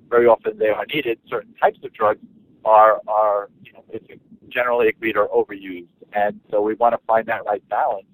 very 0.09 0.27
often 0.27 0.57
they 0.57 0.69
are 0.69 0.85
needed. 0.93 1.19
Certain 1.27 1.53
types 1.55 1.79
of 1.83 1.93
drugs 1.93 2.19
are 2.65 3.01
are 3.07 3.49
you 3.63 3.73
know 3.73 3.83
it's 3.89 4.07
generally 4.49 4.89
agreed 4.89 5.17
are 5.17 5.27
overused, 5.29 5.87
and 6.13 6.39
so 6.49 6.61
we 6.61 6.75
want 6.75 6.93
to 6.93 6.99
find 7.07 7.25
that 7.27 7.43
right 7.45 7.67
balance 7.69 8.05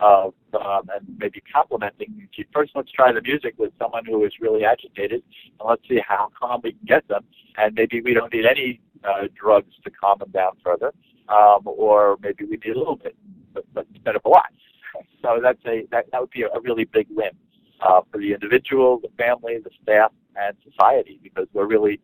of 0.00 0.34
um, 0.54 0.88
and 0.94 1.06
maybe 1.18 1.42
complementing. 1.52 2.28
First, 2.52 2.72
let's 2.74 2.90
try 2.90 3.12
the 3.12 3.22
music 3.22 3.54
with 3.58 3.72
someone 3.78 4.04
who 4.04 4.24
is 4.24 4.32
really 4.40 4.64
agitated, 4.64 5.22
and 5.58 5.68
let's 5.68 5.82
see 5.88 6.00
how 6.06 6.30
calm 6.38 6.60
we 6.62 6.72
can 6.72 6.86
get 6.86 7.06
them. 7.08 7.24
And 7.56 7.74
maybe 7.74 8.00
we 8.00 8.12
don't 8.12 8.32
need 8.32 8.46
any 8.46 8.80
uh, 9.04 9.28
drugs 9.34 9.74
to 9.84 9.90
calm 9.90 10.18
them 10.18 10.30
down 10.30 10.52
further, 10.62 10.92
um, 11.28 11.62
or 11.64 12.16
maybe 12.22 12.44
we 12.44 12.52
need 12.52 12.74
a 12.74 12.78
little 12.78 12.96
bit, 12.96 13.16
but, 13.52 13.64
but 13.74 13.86
instead 13.94 14.16
of 14.16 14.22
a 14.24 14.28
lot. 14.28 14.52
So 15.22 15.40
that's 15.42 15.58
a 15.66 15.86
that, 15.90 16.06
that 16.12 16.20
would 16.20 16.30
be 16.30 16.42
a, 16.42 16.60
really 16.60 16.84
big 16.84 17.06
win 17.10 17.30
uh, 17.80 18.00
for 18.10 18.18
the 18.18 18.32
individual, 18.32 19.00
the 19.00 19.10
family, 19.18 19.58
the 19.62 19.70
staff, 19.82 20.12
and 20.36 20.56
society 20.64 21.18
because 21.22 21.46
we're 21.52 21.66
really 21.66 22.00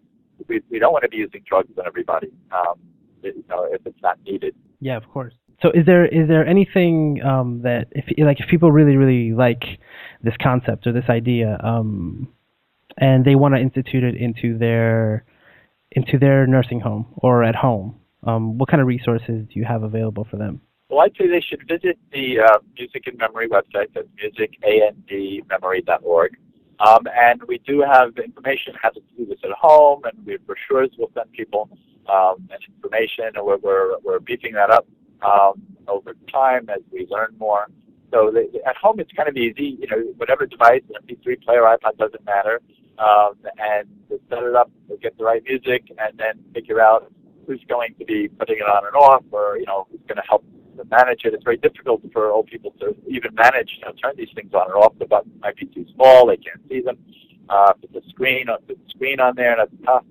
we, 0.49 0.61
we 0.71 0.79
don't 0.79 0.93
want 0.93 1.03
to 1.03 1.09
be 1.09 1.19
using 1.19 1.43
drugs 1.47 1.71
on 1.79 1.87
everybody 1.87 2.31
um, 2.51 2.75
it, 3.23 3.37
you 3.37 3.45
know, 3.49 3.65
if 3.65 3.81
it's 3.87 4.01
not 4.03 4.19
needed. 4.27 4.55
Yeah, 4.81 4.97
of 4.97 5.09
course. 5.09 5.35
So 5.63 5.71
is 5.71 5.87
there 5.87 6.07
is 6.07 6.29
there 6.29 6.45
anything 6.45 7.23
um, 7.23 7.63
that 7.63 7.87
if 7.93 8.05
like 8.19 8.41
if 8.41 8.49
people 8.49 8.73
really 8.73 8.97
really 8.97 9.33
like 9.33 9.63
this 10.23 10.35
concept 10.43 10.87
or 10.87 10.93
this 10.93 11.09
idea 11.09 11.59
um, 11.63 12.29
and 12.99 13.25
they 13.25 13.37
want 13.37 13.55
to 13.55 13.61
institute 13.61 14.03
it 14.03 14.17
into 14.17 14.59
their 14.59 15.25
into 15.93 16.19
their 16.19 16.47
nursing 16.47 16.81
home 16.81 17.07
or 17.17 17.45
at 17.45 17.55
home, 17.55 17.95
um, 18.25 18.59
what 18.59 18.69
kind 18.69 18.81
of 18.81 18.87
resources 18.87 19.45
do 19.53 19.59
you 19.59 19.65
have 19.65 19.83
available 19.83 20.25
for 20.31 20.37
them? 20.37 20.61
Well, 20.89 21.01
I'd 21.01 21.17
say 21.17 21.27
they 21.27 21.41
should 21.41 21.67
visit 21.67 21.99
the 22.13 22.41
uh, 22.41 22.59
Music 22.79 23.07
and 23.07 23.19
Memory 23.19 23.49
website. 23.49 23.89
That's 23.95 24.07
musicandmemory.org. 24.23 26.37
Um, 26.81 27.07
and 27.17 27.43
we 27.45 27.59
do 27.59 27.81
have 27.81 28.17
information 28.19 28.75
how 28.81 28.91
to 28.91 29.01
do 29.17 29.27
this 29.27 29.39
at 29.45 29.51
home, 29.53 30.03
and 30.05 30.27
we 30.27 30.33
have 30.33 30.47
brochures 30.47 30.91
we'll 30.99 31.11
send 31.15 31.33
people 31.33 31.71
um, 32.13 32.49
and 32.51 32.63
information, 32.75 33.27
and 33.35 33.45
we're, 33.45 33.59
we're, 33.59 33.99
we're 34.01 34.21
beefing 34.21 34.53
that 34.55 34.71
up 34.71 34.87
um, 35.23 35.63
over 35.89 36.15
time 36.31 36.69
as 36.69 36.81
we 36.93 37.07
learn 37.09 37.35
more. 37.39 37.69
So 38.13 38.31
at 38.67 38.77
home, 38.77 39.01
it's 39.01 39.13
kind 39.13 39.29
of 39.29 39.37
easy. 39.37 39.79
You 39.81 39.87
know, 39.89 40.03
whatever 40.17 40.45
device, 40.45 40.83
an 40.91 40.97
MP3 41.07 41.43
player, 41.43 41.63
iPod, 41.63 41.97
doesn't 41.97 42.25
matter. 42.27 42.61
Um, 42.99 43.35
and 43.59 43.89
set 44.29 44.43
it 44.43 44.55
up, 44.55 44.71
get 45.01 45.17
the 45.17 45.25
right 45.25 45.43
music, 45.45 45.85
and 45.99 46.19
then 46.19 46.45
figure 46.53 46.81
out 46.81 47.11
who's 47.47 47.63
going 47.69 47.95
to 47.99 48.05
be 48.05 48.29
putting 48.29 48.57
it 48.57 48.69
on 48.69 48.87
and 48.87 48.97
off, 48.97 49.25
or 49.31 49.59
you 49.59 49.67
know, 49.67 49.87
who's 49.91 50.01
going 50.09 50.17
to 50.17 50.29
help 50.29 50.45
to 50.77 50.85
manage 50.85 51.25
it. 51.25 51.35
It's 51.35 51.45
very 51.45 51.59
difficult 51.59 52.03
for 52.13 52.31
old 52.31 52.47
people 52.47 52.73
to 52.81 52.97
even 53.09 53.35
manage, 53.35 53.79
you 53.79 53.85
know, 53.85 53.93
turn 54.03 54.15
these 54.17 54.31
things 54.35 54.53
on 54.55 54.67
and 54.67 54.75
off. 54.75 54.93
The 54.99 55.07
button 55.07 55.33
might 55.41 55.57
be 55.57 55.67
too 55.67 55.87
small; 55.95 56.27
they 56.27 56.37
can't 56.37 56.61
see 56.69 56.81
them. 56.81 56.99
Uh, 57.49 57.73
put 57.75 57.93
the 57.93 58.03
screen, 58.09 58.49
uh, 58.49 58.57
put 58.67 58.79
the 58.83 58.91
screen 58.91 59.21
on 59.21 59.35
there, 59.37 59.53
and 59.53 59.61
that's 59.61 59.85
tough. 59.85 60.05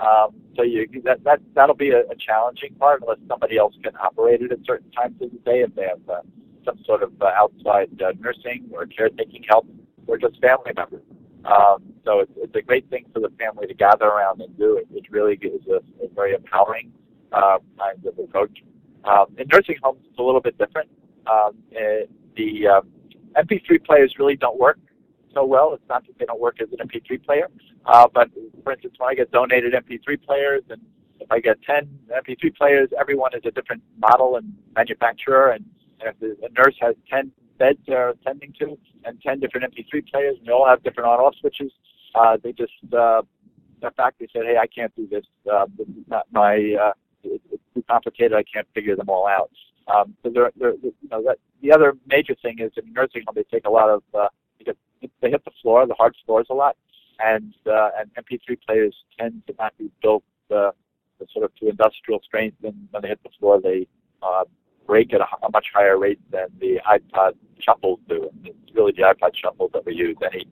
Um, 0.00 0.34
so 0.56 0.62
you 0.62 0.88
that 1.04 1.22
that 1.24 1.40
that'll 1.54 1.74
be 1.74 1.90
a, 1.90 2.00
a 2.00 2.16
challenging 2.16 2.74
part 2.74 3.02
unless 3.02 3.18
somebody 3.28 3.58
else 3.58 3.74
can 3.82 3.92
operate 3.96 4.42
it 4.42 4.52
at 4.52 4.58
certain 4.64 4.90
times 4.92 5.20
of 5.20 5.30
the 5.30 5.38
day 5.38 5.60
if 5.60 5.74
they 5.74 5.86
have 5.86 6.00
uh, 6.08 6.20
some 6.64 6.78
sort 6.84 7.02
of 7.02 7.12
uh, 7.20 7.30
outside 7.36 7.90
uh, 8.02 8.12
nursing 8.20 8.68
or 8.72 8.86
caretaking 8.86 9.44
help 9.48 9.66
or 10.06 10.18
just 10.18 10.40
family 10.40 10.72
members. 10.74 11.02
Um, 11.44 11.92
so 12.04 12.20
it's, 12.20 12.32
it's 12.36 12.54
a 12.54 12.62
great 12.62 12.88
thing 12.90 13.06
for 13.12 13.20
the 13.20 13.30
family 13.38 13.66
to 13.66 13.74
gather 13.74 14.06
around 14.06 14.40
and 14.40 14.56
do. 14.58 14.78
It, 14.78 14.88
it 14.92 15.04
really 15.10 15.38
is 15.42 15.66
a, 15.68 15.76
a 16.04 16.08
very 16.14 16.34
empowering 16.34 16.92
uh, 17.32 17.58
kind 17.78 18.04
of 18.04 18.18
approach. 18.18 18.62
Um, 19.04 19.26
in 19.38 19.46
nursing 19.52 19.76
homes, 19.82 20.00
it's 20.08 20.18
a 20.18 20.22
little 20.22 20.40
bit 20.40 20.58
different. 20.58 20.90
Um, 21.26 21.56
uh, 21.76 22.06
the 22.36 22.66
um, 22.66 22.88
MP3 23.36 23.84
players 23.84 24.14
really 24.18 24.36
don't 24.36 24.58
work 24.58 24.78
so 25.34 25.44
well. 25.44 25.72
It's 25.74 25.88
not 25.88 26.06
that 26.06 26.18
they 26.18 26.24
don't 26.24 26.40
work 26.40 26.60
as 26.60 26.68
an 26.78 26.86
MP3 26.88 27.24
player, 27.24 27.48
uh, 27.86 28.08
but 28.12 28.30
for 28.64 28.72
instance, 28.72 28.94
when 28.98 29.10
I 29.10 29.14
get 29.14 29.30
donated 29.30 29.74
MP3 29.74 30.22
players, 30.22 30.62
and 30.70 30.80
if 31.20 31.30
I 31.30 31.40
get 31.40 31.62
10 31.62 31.88
MP3 32.10 32.56
players, 32.56 32.88
everyone 32.98 33.34
is 33.34 33.42
a 33.44 33.50
different 33.50 33.82
model 33.98 34.36
and 34.36 34.52
manufacturer, 34.74 35.50
and, 35.50 35.64
and 36.00 36.10
if 36.10 36.20
the, 36.20 36.46
a 36.46 36.50
nurse 36.52 36.76
has 36.80 36.94
10 37.10 37.30
beds 37.58 37.78
they're 37.86 38.10
attending 38.10 38.52
to 38.60 38.78
and 39.04 39.20
10 39.22 39.40
different 39.40 39.72
MP3 39.74 40.10
players, 40.10 40.36
and 40.38 40.46
they 40.46 40.52
all 40.52 40.66
have 40.66 40.82
different 40.82 41.08
on-off 41.08 41.34
switches, 41.40 41.72
uh, 42.14 42.36
they 42.42 42.52
just 42.52 42.72
uh, 42.96 43.22
the 43.80 43.90
fact 43.96 44.18
they 44.18 44.28
said, 44.32 44.42
"Hey, 44.44 44.56
I 44.56 44.66
can't 44.66 44.94
do 44.96 45.06
this. 45.06 45.24
Uh, 45.50 45.66
this 45.76 45.86
is 45.88 46.04
not 46.08 46.26
my. 46.32 46.54
Uh, 46.80 46.92
it, 47.22 47.40
it's 47.52 47.62
too 47.74 47.84
complicated. 47.88 48.32
I 48.32 48.42
can't 48.42 48.66
figure 48.74 48.96
them 48.96 49.08
all 49.08 49.26
out." 49.26 49.50
Um, 49.94 50.14
so 50.22 50.30
they're, 50.30 50.52
they're, 50.56 50.74
you 50.82 50.92
know, 51.10 51.22
that, 51.22 51.38
the 51.62 51.72
other 51.72 51.94
major 52.06 52.34
thing 52.42 52.58
is 52.58 52.72
in 52.76 52.92
nursing 52.92 53.22
home 53.26 53.34
they 53.34 53.44
take 53.44 53.66
a 53.66 53.70
lot 53.70 53.88
of 53.88 54.02
uh, 54.14 54.28
they 55.20 55.30
hit 55.30 55.44
the 55.44 55.50
floor, 55.62 55.86
the 55.86 55.94
hard 55.94 56.14
floors 56.26 56.46
a 56.50 56.54
lot, 56.54 56.76
and 57.20 57.54
uh, 57.66 57.90
and 57.98 58.10
MP3 58.14 58.58
players 58.66 58.94
tend 59.18 59.42
to 59.46 59.54
not 59.58 59.76
be 59.78 59.90
built 60.02 60.24
uh, 60.54 60.70
sort 61.32 61.44
of 61.44 61.54
to 61.56 61.68
industrial 61.68 62.20
strength, 62.24 62.56
and 62.64 62.88
when 62.90 63.02
they 63.02 63.08
hit 63.08 63.22
the 63.22 63.30
floor, 63.38 63.60
they 63.60 63.86
uh, 64.22 64.44
break 64.88 65.14
at 65.14 65.20
a, 65.20 65.26
a 65.46 65.50
much 65.52 65.66
higher 65.72 65.96
rate 65.98 66.18
than 66.32 66.48
the 66.58 66.80
iPod 66.88 67.34
shuffles 67.60 68.00
do. 68.08 68.28
And 68.32 68.48
it's 68.48 68.74
really 68.74 68.92
the 68.92 69.02
iPod 69.02 69.36
shuffles 69.36 69.70
that 69.74 69.86
we 69.86 69.94
use. 69.94 70.16
Any 70.32 70.48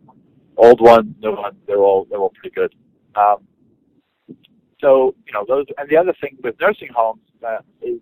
old 0.56 0.80
ones, 0.80 1.12
new 1.20 1.34
ones, 1.34 1.56
they're 1.66 1.78
all 1.78 2.06
they're 2.08 2.20
all 2.20 2.34
pretty 2.38 2.54
good. 2.54 2.72
Um, 3.16 3.38
so 4.80 5.14
you 5.26 5.32
know 5.32 5.44
those, 5.48 5.64
and 5.78 5.88
the 5.88 5.96
other 5.96 6.14
thing 6.20 6.36
with 6.44 6.54
nursing 6.60 6.90
homes 6.94 7.22
uh, 7.44 7.58
is 7.82 7.98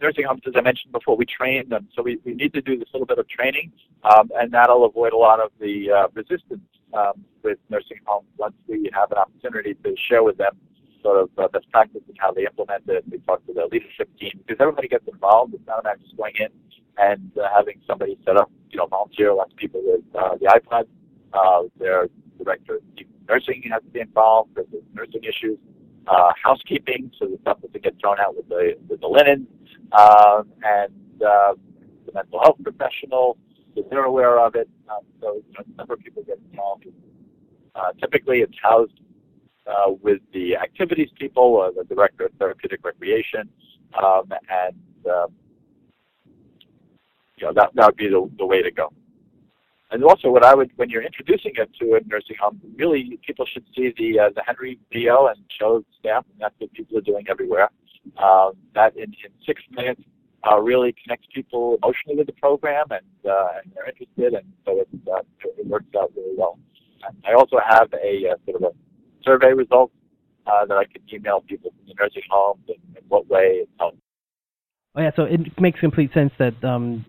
nursing 0.00 0.24
homes, 0.24 0.42
as 0.46 0.52
I 0.56 0.60
mentioned 0.60 0.92
before, 0.92 1.16
we 1.16 1.26
train 1.26 1.68
them. 1.68 1.88
So 1.94 2.02
we, 2.02 2.18
we 2.24 2.34
need 2.34 2.52
to 2.54 2.62
do 2.62 2.78
this 2.78 2.88
little 2.92 3.06
bit 3.06 3.18
of 3.18 3.28
training, 3.28 3.72
um, 4.04 4.30
and 4.38 4.52
that'll 4.52 4.84
avoid 4.84 5.12
a 5.12 5.16
lot 5.16 5.40
of 5.40 5.50
the 5.58 5.90
uh, 5.90 6.08
resistance 6.14 6.62
um, 6.94 7.24
with 7.42 7.58
nursing 7.70 7.98
homes 8.06 8.28
once 8.36 8.54
we 8.68 8.90
have 8.92 9.10
an 9.12 9.18
opportunity 9.18 9.74
to 9.74 9.94
share 10.08 10.22
with 10.22 10.36
them 10.36 10.56
sort 11.02 11.18
of 11.22 11.30
uh, 11.38 11.48
best 11.48 11.70
practices, 11.70 12.14
how 12.18 12.32
they 12.32 12.44
implement 12.44 12.84
it. 12.88 13.04
We 13.10 13.18
talk 13.18 13.44
to 13.46 13.52
the 13.52 13.68
leadership 13.70 14.08
team 14.18 14.40
because 14.46 14.60
everybody 14.60 14.88
gets 14.88 15.06
involved. 15.08 15.54
It's 15.54 15.66
not 15.66 15.80
about 15.80 16.00
just 16.00 16.16
going 16.16 16.34
in 16.38 16.48
and 16.98 17.30
uh, 17.38 17.48
having 17.54 17.80
somebody 17.86 18.18
set 18.24 18.36
up, 18.36 18.50
you 18.70 18.78
know, 18.78 18.86
volunteer. 18.86 19.30
Of 19.32 19.56
people 19.56 19.80
with 19.84 20.02
uh, 20.14 20.36
the 20.36 20.46
iPod. 20.46 20.86
Uh, 21.32 21.62
their 21.78 22.08
director 22.38 22.76
of 22.76 22.82
nursing 23.28 23.62
has 23.70 23.82
to 23.82 23.88
be 23.90 24.00
involved 24.00 24.54
because 24.54 24.68
there's 24.72 24.84
nursing 24.94 25.22
issues. 25.22 25.58
Uh, 26.06 26.32
housekeeping, 26.42 27.10
so 27.18 27.26
the 27.26 27.38
stuff 27.42 27.60
doesn't 27.60 27.82
get 27.82 27.94
thrown 28.00 28.18
out 28.18 28.34
with 28.34 28.48
the 28.48 28.74
with 28.88 29.00
the 29.00 29.06
linen 29.06 29.46
um, 29.92 30.48
and 30.64 31.22
uh, 31.22 31.54
the 32.06 32.12
mental 32.14 32.40
health 32.40 32.56
professional, 32.62 33.36
so 33.74 33.84
they're 33.90 34.04
aware 34.04 34.40
of 34.40 34.54
it. 34.54 34.68
Um, 34.88 35.00
so 35.20 35.34
you 35.34 35.52
know, 35.52 35.64
a 35.74 35.76
number 35.76 35.94
of 35.94 36.00
people 36.00 36.22
get 36.24 36.38
involved. 36.50 36.86
Uh, 37.74 37.92
typically, 38.00 38.40
it's 38.40 38.56
housed 38.60 38.98
uh, 39.70 39.92
with 40.02 40.20
the 40.32 40.56
activities 40.56 41.08
people 41.18 41.42
or 41.42 41.72
the 41.72 41.84
director 41.94 42.26
of 42.26 42.32
therapeutic 42.38 42.84
recreation, 42.84 43.48
um, 44.02 44.32
and 44.64 44.76
um, 45.06 45.28
you 47.36 47.46
know 47.46 47.52
that 47.52 47.70
that 47.74 47.86
would 47.86 47.96
be 47.96 48.08
the, 48.08 48.30
the 48.38 48.46
way 48.46 48.62
to 48.62 48.70
go. 48.70 48.92
And 49.92 50.04
also, 50.04 50.30
what 50.30 50.44
I 50.44 50.54
would, 50.54 50.70
when 50.76 50.88
you're 50.88 51.02
introducing 51.02 51.52
it 51.56 51.68
to 51.80 51.94
a 51.94 52.00
nursing 52.06 52.36
home, 52.40 52.60
really 52.76 53.18
people 53.26 53.44
should 53.44 53.64
see 53.76 53.92
the 53.98 54.20
uh, 54.20 54.30
the 54.34 54.42
Henry 54.46 54.78
video 54.92 55.26
and 55.26 55.38
show 55.58 55.84
staff, 55.98 56.24
and 56.30 56.40
that's 56.40 56.54
what 56.58 56.72
people 56.72 56.98
are 56.98 57.02
doing 57.02 57.24
everywhere. 57.28 57.68
Uh, 58.16 58.50
that 58.74 58.96
in, 58.96 59.04
in 59.04 59.30
six 59.44 59.60
minutes 59.70 60.02
uh, 60.48 60.58
really 60.60 60.94
connects 61.02 61.26
people 61.34 61.76
emotionally 61.82 62.16
with 62.16 62.26
the 62.26 62.32
program, 62.34 62.86
and 62.90 63.30
uh, 63.30 63.48
and 63.62 63.72
they're 63.74 63.88
interested, 63.88 64.34
and 64.34 64.52
so 64.64 64.80
it 64.80 64.88
uh, 65.12 65.22
it 65.58 65.66
works 65.66 65.86
out 65.98 66.12
really 66.16 66.36
well. 66.36 66.58
And 67.06 67.16
I 67.26 67.32
also 67.32 67.58
have 67.66 67.88
a 67.94 68.30
uh, 68.30 68.34
sort 68.44 68.62
of 68.62 68.70
a 68.70 68.89
survey 69.24 69.52
results 69.52 69.94
uh, 70.46 70.64
that 70.66 70.76
I 70.76 70.84
can 70.84 71.02
email 71.12 71.40
people 71.40 71.70
from 71.70 71.86
the 71.86 71.94
nursing 72.00 72.22
homes 72.30 72.64
and 72.68 72.78
in 72.96 73.02
what 73.08 73.28
way 73.28 73.62
it 73.62 73.68
helps. 73.78 73.98
Oh 74.96 75.02
yeah, 75.02 75.10
so 75.14 75.22
it 75.24 75.60
makes 75.60 75.78
complete 75.78 76.12
sense 76.12 76.32
that 76.38 76.62
um, 76.64 77.04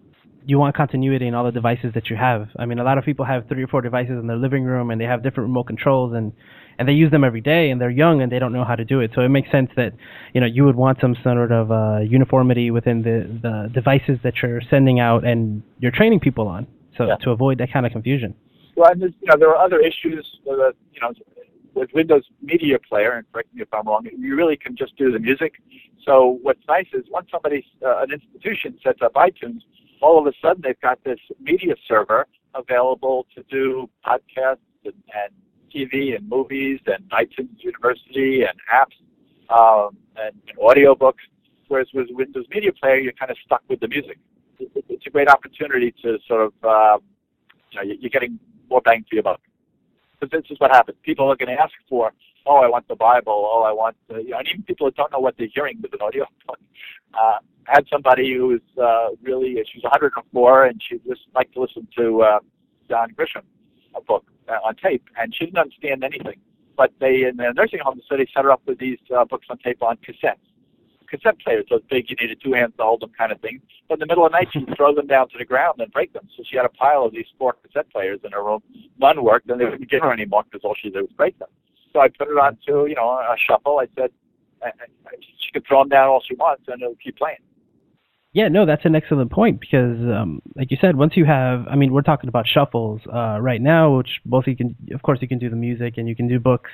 you 0.45 0.60
want 0.60 0.76
continuity 0.76 1.28
in 1.28 1.34
all 1.34 1.43
the 1.43 1.52
devices 1.52 1.93
that 1.95 2.10
you 2.10 2.15
have. 2.15 2.50
I 2.58 2.65
mean, 2.65 2.80
a 2.80 2.84
lot 2.84 2.97
of 2.97 3.06
people 3.06 3.26
have 3.26 3.47
three 3.47 3.63
or 3.63 3.67
four 3.67 3.82
devices 3.82 4.19
in 4.19 4.28
their 4.28 4.38
living 4.38 4.63
room, 4.63 4.91
and 4.91 5.02
they 5.02 5.06
have 5.06 5.24
different 5.24 5.47
remote 5.47 5.65
controls, 5.67 6.13
and 6.13 6.32
and 6.78 6.88
they 6.88 6.93
use 6.93 7.12
them 7.12 7.24
every 7.24 7.41
day, 7.41 7.69
and 7.69 7.80
they're 7.80 7.91
young 7.91 8.21
and 8.21 8.32
they 8.32 8.39
don't 8.39 8.54
know 8.54 8.63
how 8.63 8.76
to 8.76 8.86
do 8.86 9.02
it. 9.02 9.12
So 9.13 9.21
it 9.21 9.30
makes 9.30 9.52
sense 9.52 9.69
that 9.76 9.93
you 10.34 10.41
know 10.41 10.47
you 10.47 10.63
would 10.65 10.76
want 10.76 11.00
some 11.02 11.15
sort 11.24 11.52
of 11.52 11.71
uh, 11.71 12.00
uniformity 12.00 12.71
within 12.71 13.02
the 13.02 13.28
the 13.41 13.69
devices 13.74 14.19
that 14.24 14.36
you're 14.41 14.62
sending 14.69 15.00
out 15.00 15.24
and 15.26 15.63
you're 15.80 15.91
training 15.91 16.19
people 16.19 16.47
on, 16.47 16.67
so 16.97 17.08
Yeah. 17.08 17.15
to 17.17 17.32
avoid 17.32 17.58
that 17.60 17.71
kind 17.74 17.86
of 17.86 17.91
confusion. 17.91 18.36
Well, 18.76 18.91
and 18.91 19.02
you 19.02 19.13
know, 19.26 19.36
there 19.38 19.50
are 19.50 19.58
other 19.58 19.80
issues 19.80 20.26
that, 20.45 20.74
you 20.93 21.02
know, 21.02 21.13
with 21.74 21.90
Windows 21.94 22.24
Media 22.42 22.78
Player, 22.80 23.14
and 23.14 23.32
correct 23.32 23.54
me 23.54 23.62
if 23.62 23.74
I'm 23.74 23.88
wrong, 23.88 24.08
you 24.18 24.36
really 24.36 24.58
can 24.58 24.76
just 24.76 24.96
do 24.98 25.12
the 25.12 25.20
music. 25.20 25.54
So 26.06 26.40
what's 26.42 26.62
nice 26.68 26.88
is 26.94 27.06
once 27.10 27.28
somebody, 27.32 27.66
uh, 27.86 28.02
an 28.02 28.12
institution 28.12 28.78
sets 28.84 29.02
up 29.02 29.14
iTunes, 29.14 29.62
all 30.02 30.20
of 30.20 30.26
a 30.26 30.34
sudden 30.42 30.62
they've 30.64 30.80
got 30.82 31.04
this 31.04 31.20
media 31.40 31.76
server 31.88 32.28
available 32.56 33.28
to 33.36 33.44
do 33.44 33.90
podcasts 34.06 34.58
and, 34.84 34.94
and 35.16 35.32
TV 35.74 36.16
and 36.16 36.28
movies 36.28 36.80
and 36.88 37.04
iTunes 37.12 37.50
University 37.60 38.44
and 38.44 38.58
apps 38.74 38.98
um, 39.56 39.96
and, 40.18 40.36
and 40.48 40.58
audiobooks. 40.58 41.24
Whereas 41.68 41.88
with 41.94 42.08
Windows 42.12 42.46
Media 42.54 42.72
Player, 42.74 42.98
you're 42.98 43.14
kind 43.14 43.32
of 43.32 43.38
stuck 43.46 43.64
with 43.70 43.80
the 43.80 43.88
music. 43.88 44.18
It, 44.60 44.72
it, 44.76 44.86
it's 44.90 45.08
a 45.08 45.10
great 45.10 45.30
opportunity 45.30 45.94
to 46.04 46.18
sort 46.28 46.42
of, 46.42 46.54
um, 46.66 47.02
you 47.72 47.78
know, 47.80 47.96
you're 48.00 48.10
getting 48.10 48.38
more 48.70 48.82
bang 48.82 49.06
for 49.08 49.16
your 49.16 49.24
buck. 49.24 49.40
Because 50.22 50.44
this 50.44 50.52
is 50.52 50.60
what 50.60 50.72
happens. 50.72 50.98
People 51.02 51.32
are 51.32 51.36
going 51.36 51.56
to 51.56 51.62
ask 51.62 51.74
for, 51.90 52.14
oh, 52.46 52.58
I 52.58 52.68
want 52.68 52.88
the 52.88 52.96
Bible. 52.96 53.34
Oh, 53.34 53.64
I 53.64 53.72
want, 53.72 53.96
the, 54.08 54.22
you 54.22 54.30
know, 54.30 54.38
and 54.38 54.48
even 54.48 54.64
people 54.64 54.86
that 54.86 54.96
don't 54.96 55.12
know 55.12 55.20
what 55.20 55.36
they're 55.38 55.48
hearing 55.54 55.80
with 55.82 55.94
an 55.94 56.02
audio 56.02 56.26
book. 56.48 56.60
Uh, 57.14 57.40
I 57.68 57.76
had 57.76 57.86
somebody 57.92 58.34
who 58.34 58.48
was 58.48 58.62
uh, 58.82 59.16
really, 59.24 59.56
she 59.72 59.80
was 59.80 59.84
104 59.84 60.66
and 60.66 60.82
she 60.88 61.00
just 61.08 61.22
liked 61.34 61.54
to 61.54 61.62
listen 61.62 61.88
to 61.98 62.22
uh, 62.22 62.40
John 62.88 63.10
Grisham, 63.18 63.44
a 63.96 64.02
book 64.02 64.26
uh, 64.48 64.58
on 64.64 64.76
tape, 64.76 65.04
and 65.20 65.34
she 65.34 65.46
didn't 65.46 65.58
understand 65.58 66.04
anything. 66.04 66.40
But 66.78 66.94
they, 67.00 67.24
in 67.24 67.38
the 67.38 67.52
nursing 67.54 67.80
home, 67.80 68.00
so 68.08 68.18
they 68.18 68.28
set 68.34 68.44
her 68.44 68.52
up 68.52 68.62
with 68.66 68.80
these 68.80 69.00
uh, 69.16 69.26
books 69.26 69.48
on 69.50 69.58
tape 69.60 69.82
on 69.82 69.98
cassettes. 69.98 70.38
Cassette 71.12 71.39
players, 71.39 71.65
those 71.69 71.82
big, 71.89 72.10
you 72.10 72.15
needed 72.19 72.39
two 72.43 72.54
hands 72.54 72.74
to 72.78 72.84
hold 72.84 73.02
them 73.02 73.12
kind 73.17 73.32
of 73.32 73.39
thing. 73.41 73.62
But 73.88 73.95
in 73.95 74.00
the 74.00 74.06
middle 74.08 74.26
of 74.26 74.32
the 74.32 74.38
night, 74.38 74.47
she'd 74.52 74.76
throw 74.76 74.95
them 74.95 75.08
down 75.08 75.30
to 75.30 75.38
the 75.38 75.45
ground 75.45 75.82
and 75.82 75.91
break 75.91 76.13
them. 76.13 76.28
So 76.36 76.43
she 76.50 76.56
had 76.56 76.65
a 76.65 76.69
pile 76.69 77.04
of 77.04 77.12
these 77.12 77.26
four 77.38 77.54
cassette 77.62 77.91
players 77.91 78.19
in 78.24 78.32
her 78.32 78.43
room. 78.43 78.62
None 78.97 79.24
worked, 79.24 79.50
and 79.50 79.60
they 79.60 79.65
wouldn't 79.65 79.89
give 79.89 80.02
her 80.02 80.12
any 80.12 80.26
more 80.26 80.43
because 80.43 80.62
all 80.63 80.76
she 80.82 80.89
did 80.89 81.02
was 81.02 81.12
break 81.17 81.38
them. 81.38 81.50
So 81.93 82.00
I 82.00 82.08
put 82.08 82.30
it 82.30 82.38
on 82.38 82.58
to, 82.67 82.88
you 82.88 82.95
know, 82.95 83.10
a 83.10 83.36
shuffle. 83.38 83.80
I 83.80 83.88
said, 83.97 84.12
she 85.39 85.52
could 85.52 85.67
throw 85.67 85.82
them 85.82 85.89
down 85.89 86.08
all 86.08 86.24
she 86.26 86.36
wants, 86.36 86.63
and 86.67 86.82
it'll 86.82 86.95
keep 86.95 87.17
playing. 87.17 87.38
Yeah, 88.34 88.47
no, 88.47 88.65
that's 88.65 88.86
an 88.86 88.95
excellent 88.95 89.30
point 89.30 89.60
because, 89.60 89.97
um, 89.97 90.41
like 90.56 90.71
you 90.71 90.78
said, 90.80 90.95
once 90.95 91.17
you 91.17 91.26
have, 91.26 91.67
I 91.67 91.76
mean, 91.76 91.91
we're 91.91 92.02
talking 92.02 92.30
about 92.30 92.47
shuffles 92.47 93.02
uh, 93.13 93.39
right 93.41 93.62
now, 93.62 93.97
which 93.97 94.21
both 94.26 94.47
you 94.47 94.56
can, 94.56 94.74
of 94.93 95.02
course, 95.02 95.19
you 95.21 95.28
can 95.28 95.38
do 95.38 95.50
the 95.50 95.58
music 95.58 95.95
and 95.97 96.08
you 96.08 96.15
can 96.15 96.30
do 96.30 96.39
books, 96.39 96.69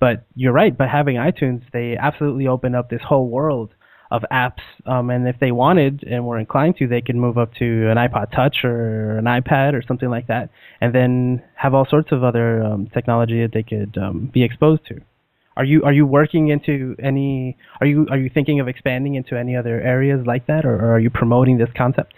but 0.00 0.26
you're 0.34 0.52
right. 0.52 0.76
By 0.76 0.86
having 0.86 1.16
iTunes, 1.16 1.62
they 1.72 1.96
absolutely 1.96 2.46
open 2.48 2.74
up 2.74 2.90
this 2.90 3.02
whole 3.06 3.28
world 3.28 3.70
of 4.10 4.22
apps, 4.32 4.62
um, 4.86 5.08
and 5.10 5.28
if 5.28 5.36
they 5.38 5.52
wanted 5.52 6.02
and 6.02 6.26
were 6.26 6.38
inclined 6.38 6.76
to, 6.78 6.88
they 6.88 7.00
could 7.00 7.14
move 7.14 7.38
up 7.38 7.54
to 7.54 7.88
an 7.88 7.96
iPod 7.96 8.32
Touch 8.34 8.64
or 8.64 9.18
an 9.18 9.26
iPad 9.26 9.72
or 9.72 9.82
something 9.86 10.10
like 10.10 10.26
that, 10.26 10.50
and 10.80 10.92
then 10.92 11.40
have 11.54 11.74
all 11.74 11.86
sorts 11.88 12.10
of 12.10 12.24
other 12.24 12.60
um, 12.64 12.88
technology 12.92 13.40
that 13.42 13.52
they 13.52 13.62
could 13.62 13.96
um, 13.96 14.28
be 14.34 14.42
exposed 14.42 14.84
to. 14.86 15.00
Are 15.56 15.64
you 15.64 15.82
are 15.84 15.92
you 15.92 16.06
working 16.06 16.48
into 16.48 16.96
any? 17.00 17.56
Are 17.80 17.86
you 17.86 18.06
are 18.10 18.18
you 18.18 18.30
thinking 18.32 18.58
of 18.58 18.66
expanding 18.66 19.14
into 19.14 19.38
any 19.38 19.54
other 19.54 19.80
areas 19.80 20.26
like 20.26 20.46
that, 20.46 20.64
or, 20.64 20.74
or 20.74 20.94
are 20.94 21.00
you 21.00 21.10
promoting 21.10 21.58
this 21.58 21.68
concept? 21.76 22.14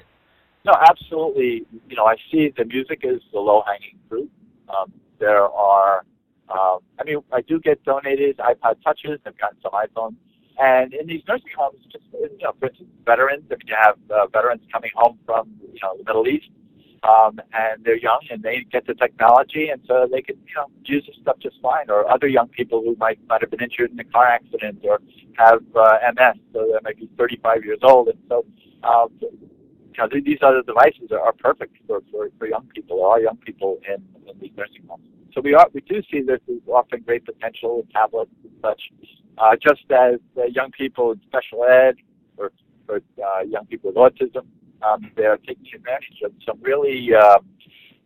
No, 0.65 0.73
absolutely. 0.89 1.67
You 1.89 1.97
know, 1.97 2.05
I 2.05 2.17
see 2.31 2.53
the 2.57 2.65
music 2.65 3.01
is 3.03 3.21
the 3.33 3.41
low 3.41 3.63
hanging 3.67 3.99
fruit. 4.09 4.31
Um, 4.69 4.93
there 5.19 5.43
are, 5.43 6.05
um, 6.53 6.79
I 7.01 7.05
mean, 7.05 7.19
I 7.33 7.41
do 7.41 7.61
get 7.61 7.83
donated 7.85 8.37
iPod 8.39 8.83
touches. 8.85 9.21
I've 9.27 9.39
gotten 9.39 9.59
some 9.63 9.73
iPhones. 9.73 10.17
And 10.61 10.93
in 10.93 11.07
these 11.07 11.23
nursing 11.27 11.53
homes, 11.57 11.79
just 11.91 12.05
you 12.13 12.39
know, 12.43 12.53
for 12.61 12.71
veterans. 13.07 13.45
I 13.51 13.55
mean, 13.55 13.67
you 13.67 13.77
have 13.81 13.97
uh, 14.11 14.27
veterans 14.27 14.63
coming 14.71 14.91
home 14.95 15.19
from 15.25 15.51
you 15.73 15.81
know 15.83 15.97
the 15.97 16.05
Middle 16.05 16.29
East, 16.29 16.51
um, 17.03 17.41
and 17.55 17.83
they're 17.85 17.97
young 17.97 18.21
and 18.31 18.43
they 18.43 18.67
get 18.71 18.87
the 18.87 18.95
technology, 18.95 19.71
and 19.71 19.81
so 19.89 20.07
they 20.11 20.21
can 20.21 20.37
you 20.47 20.55
know 20.55 20.67
use 20.85 21.05
this 21.07 21.17
stuff 21.23 21.39
just 21.41 21.57
fine. 21.63 21.89
Or 21.89 22.09
other 22.11 22.29
young 22.29 22.49
people 22.49 22.83
who 22.83 22.95
might 22.97 23.19
might 23.29 23.41
have 23.41 23.51
been 23.51 23.63
injured 23.63 23.93
in 23.93 23.99
a 23.99 24.05
car 24.05 24.27
accident 24.27 24.81
or 24.83 25.01
have 25.39 25.63
uh, 25.75 25.99
MS, 26.15 26.37
so 26.53 26.67
they 26.71 26.79
might 26.85 26.99
be 26.99 27.09
35 27.19 27.65
years 27.65 27.81
old, 27.83 28.09
and 28.09 28.19
so. 28.29 28.45
Um, 28.85 29.09
you 29.95 30.03
know, 30.03 30.09
these 30.25 30.39
other 30.41 30.63
devices 30.63 31.13
are, 31.13 31.21
are 31.21 31.35
perfect 31.35 31.77
for, 31.87 32.03
for, 32.11 32.31
for 32.39 32.47
young 32.49 32.67
people, 32.75 33.01
or 33.01 33.13
all 33.13 33.21
young 33.21 33.37
people 33.37 33.79
in, 33.87 34.03
in 34.27 34.39
these 34.41 34.51
nursing 34.57 34.83
homes. 34.89 35.05
So 35.35 35.41
we 35.41 35.55
are 35.55 35.67
we 35.73 35.81
do 35.83 36.03
see 36.11 36.21
this 36.21 36.41
is 36.47 36.61
offering 36.69 37.03
great 37.03 37.25
potential 37.25 37.79
with 37.79 37.91
tablets 37.91 38.31
and 38.45 38.53
such. 38.61 38.83
Uh, 39.39 39.57
just 39.57 39.91
as 39.91 40.21
uh, 40.37 40.45
young 40.45 40.71
people 40.73 41.13
in 41.13 41.21
special 41.27 41.65
ed 41.65 41.97
or, 42.37 42.53
or 42.87 43.01
uh, 43.25 43.41
young 43.41 43.65
people 43.67 43.91
with 43.91 43.97
autism, 43.97 44.45
um, 44.83 45.11
they're 45.17 45.39
taking 45.39 45.67
advantage 45.75 46.21
of 46.23 46.33
some 46.47 46.61
really 46.61 47.15
um, 47.15 47.47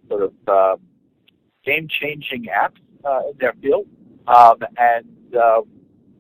sort 0.09 0.23
of 0.23 0.33
uh, 0.47 0.77
game-changing 1.65 2.45
apps 2.45 2.79
uh, 3.05 3.23
in 3.31 3.37
their 3.39 3.55
field, 3.61 3.87
um, 4.29 4.57
and 4.79 5.35
uh, 5.35 5.61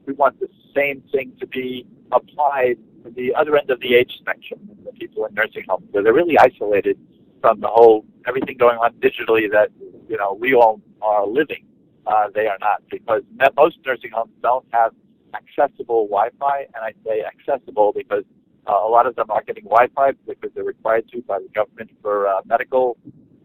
we 0.06 0.12
want 0.14 0.38
the 0.40 0.48
same 0.74 1.02
thing 1.12 1.32
to 1.38 1.46
be 1.46 1.86
applied 2.10 2.76
to 3.04 3.10
the 3.10 3.32
other 3.34 3.56
end 3.56 3.70
of 3.70 3.78
the 3.80 3.94
age 3.94 4.16
spectrum, 4.18 4.58
the 4.84 4.92
people 4.92 5.24
in 5.24 5.34
nursing 5.34 5.62
homes, 5.68 5.86
where 5.92 6.02
they're 6.02 6.12
really 6.12 6.36
isolated 6.38 6.98
from 7.40 7.60
the 7.60 7.68
whole 7.68 8.04
everything 8.26 8.56
going 8.56 8.78
on 8.78 8.92
digitally 8.94 9.48
that 9.50 9.70
you 10.08 10.16
know 10.16 10.36
we 10.40 10.52
all 10.52 10.80
are 11.02 11.26
living. 11.26 11.64
Uh, 12.06 12.28
they 12.34 12.46
are 12.46 12.58
not 12.60 12.82
because 12.90 13.22
most 13.56 13.78
nursing 13.84 14.10
homes 14.12 14.30
don't 14.42 14.64
have 14.72 14.92
accessible 15.34 16.06
Wi-Fi, 16.06 16.66
and 16.74 16.76
I 16.82 16.92
say 17.04 17.22
accessible 17.24 17.92
because 17.94 18.24
uh, 18.66 18.72
a 18.72 18.88
lot 18.88 19.06
of 19.06 19.16
them 19.16 19.30
are 19.30 19.42
getting 19.42 19.64
Wi-Fi 19.64 20.12
because 20.26 20.50
they're 20.54 20.64
required 20.64 21.08
to 21.12 21.22
by 21.22 21.38
the 21.38 21.48
government 21.54 21.90
for 22.02 22.28
uh, 22.28 22.40
medical, 22.44 22.96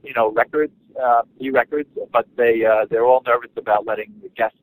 you 0.03 0.13
know, 0.13 0.31
records, 0.31 0.73
uh, 1.01 1.21
e-records. 1.39 1.89
But 2.11 2.27
they 2.37 2.65
uh, 2.65 2.85
they're 2.89 3.05
all 3.05 3.23
nervous 3.25 3.51
about 3.57 3.85
letting 3.85 4.13
the 4.21 4.29
guests 4.29 4.57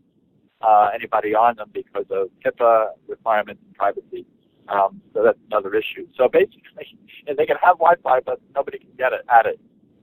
uh, 0.60 0.90
anybody 0.94 1.34
on 1.34 1.56
them 1.56 1.70
because 1.72 2.06
of 2.10 2.28
HIPAA 2.44 2.90
requirements 3.06 3.62
and 3.64 3.74
privacy. 3.74 4.26
Um, 4.68 5.00
so 5.14 5.22
that's 5.22 5.38
another 5.50 5.74
issue. 5.74 6.06
So 6.16 6.28
basically, 6.28 6.98
and 7.26 7.36
they 7.38 7.46
can 7.46 7.56
have 7.62 7.78
Wi-Fi, 7.78 8.20
but 8.20 8.40
nobody 8.54 8.78
can 8.78 8.90
get 8.98 9.12
it 9.12 9.22
at 9.28 9.46
it 9.46 9.60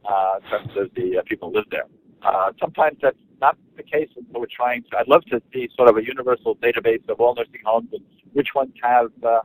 uh, 0.10 0.40
in 0.44 0.50
terms 0.50 0.72
of 0.78 0.94
the 0.96 1.20
uh, 1.20 1.22
people 1.26 1.52
live 1.52 1.66
there. 1.72 1.86
Uh, 2.26 2.52
sometimes 2.60 2.98
that's 3.02 3.18
not 3.40 3.58
the 3.78 3.84
case, 3.84 4.10
and 4.16 4.26
so 4.34 4.40
we're 4.40 4.48
trying 4.54 4.84
to. 4.84 4.98
I'd 4.98 5.08
love 5.08 5.24
to 5.26 5.42
see 5.54 5.70
sort 5.76 5.90
of 5.90 5.98
a 5.98 6.04
universal 6.04 6.56
database 6.56 7.08
of 7.08 7.20
all 7.20 7.36
nursing 7.36 7.62
homes 7.64 7.90
and 7.94 8.02
which 8.34 8.50
ones 8.56 8.72
have 8.82 9.12
uh, 9.24 9.42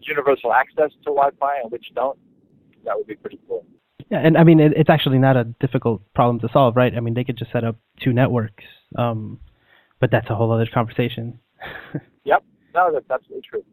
universal 0.00 0.52
access 0.52 0.90
to 1.04 1.06
Wi-Fi 1.06 1.60
and 1.62 1.72
which 1.72 1.86
don't. 1.94 2.18
That 2.84 2.96
would 2.96 3.06
be 3.06 3.16
pretty 3.16 3.40
cool. 3.48 3.66
Yeah, 4.10 4.18
and 4.18 4.36
I 4.36 4.44
mean, 4.44 4.60
it, 4.60 4.72
it's 4.76 4.90
actually 4.90 5.18
not 5.18 5.36
a 5.36 5.44
difficult 5.60 6.02
problem 6.14 6.38
to 6.40 6.48
solve, 6.52 6.76
right? 6.76 6.94
I 6.94 7.00
mean, 7.00 7.14
they 7.14 7.24
could 7.24 7.38
just 7.38 7.50
set 7.50 7.64
up 7.64 7.76
two 8.00 8.12
networks, 8.12 8.64
um, 8.96 9.40
but 10.00 10.10
that's 10.10 10.28
a 10.30 10.34
whole 10.34 10.52
other 10.52 10.66
conversation. 10.72 11.38
Yep, 12.24 12.44
no, 12.72 12.92
that's 12.92 13.10
absolutely 13.10 13.42
true. 13.42 13.64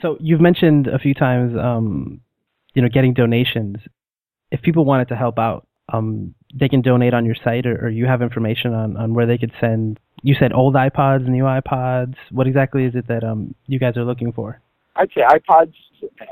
so 0.00 0.16
you've 0.18 0.40
mentioned 0.40 0.86
a 0.86 0.98
few 0.98 1.12
times, 1.12 1.54
um, 1.58 2.22
you 2.72 2.80
know, 2.80 2.88
getting 2.88 3.12
donations. 3.12 3.76
If 4.50 4.62
people 4.62 4.86
wanted 4.86 5.08
to 5.08 5.16
help 5.16 5.38
out, 5.38 5.66
um, 5.92 6.34
they 6.54 6.68
can 6.68 6.80
donate 6.82 7.14
on 7.14 7.24
your 7.24 7.34
site, 7.34 7.66
or, 7.66 7.86
or 7.86 7.88
you 7.88 8.06
have 8.06 8.22
information 8.22 8.74
on, 8.74 8.96
on 8.96 9.14
where 9.14 9.26
they 9.26 9.38
could 9.38 9.52
send. 9.60 10.00
You 10.22 10.34
said 10.34 10.52
old 10.52 10.74
iPods, 10.74 11.26
new 11.26 11.44
iPods. 11.44 12.14
What 12.30 12.46
exactly 12.46 12.84
is 12.84 12.94
it 12.94 13.06
that 13.08 13.24
um, 13.24 13.54
you 13.66 13.78
guys 13.78 13.96
are 13.96 14.04
looking 14.04 14.32
for? 14.32 14.60
I'd 14.96 15.10
say 15.14 15.22
iPods, 15.22 15.74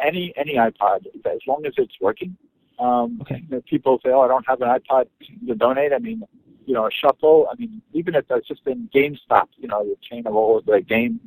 any 0.05 0.33
any 0.37 0.55
iPod, 0.55 1.07
as 1.25 1.41
long 1.47 1.65
as 1.67 1.73
it's 1.77 1.95
working. 2.01 2.37
Um, 2.79 3.19
Okay. 3.23 3.43
you 3.49 3.57
know, 3.57 3.63
people 3.69 3.99
say, 4.05 4.11
"Oh, 4.11 4.21
I 4.21 4.29
don't 4.29 4.47
have 4.47 4.61
an 4.61 4.69
iPod 4.69 5.07
to 5.47 5.55
donate." 5.55 5.93
I 5.93 5.99
mean, 5.99 6.23
you 6.67 6.75
know, 6.75 6.87
a 6.87 6.91
shuffle. 6.91 7.49
I 7.51 7.55
mean, 7.57 7.81
even 7.93 8.15
if 8.15 8.27
that's 8.29 8.47
just 8.47 8.67
in 8.67 8.89
GameStop, 8.95 9.49
you 9.57 9.69
know, 9.69 9.85
the 9.85 9.97
chain 10.03 10.27
of 10.27 10.35
all 10.35 10.61
the 10.61 10.81
game 10.81 11.19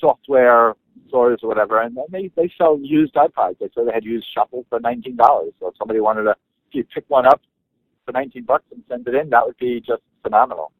software 0.00 0.74
stores 1.08 1.40
or 1.42 1.48
whatever, 1.48 1.80
and 1.80 1.96
then 1.96 2.04
they 2.10 2.30
they 2.36 2.52
sell 2.58 2.78
used 2.82 3.14
iPods. 3.14 3.58
They 3.58 3.68
said 3.74 3.86
they 3.86 3.92
had 3.92 4.04
used 4.04 4.26
shuffle 4.34 4.66
for 4.68 4.80
nineteen 4.80 5.16
dollars. 5.16 5.52
So 5.60 5.68
if 5.68 5.76
somebody 5.78 6.00
wanted 6.00 6.24
to, 6.24 6.30
if 6.30 6.72
you 6.72 6.84
pick 6.84 7.04
one 7.08 7.26
up 7.26 7.40
for 8.06 8.12
nineteen 8.12 8.44
bucks 8.44 8.64
and 8.72 8.82
send 8.88 9.06
it 9.06 9.14
in, 9.14 9.28
that 9.30 9.44
would 9.44 9.58
be 9.58 9.80
just 9.80 10.02
phenomenal. 10.22 10.72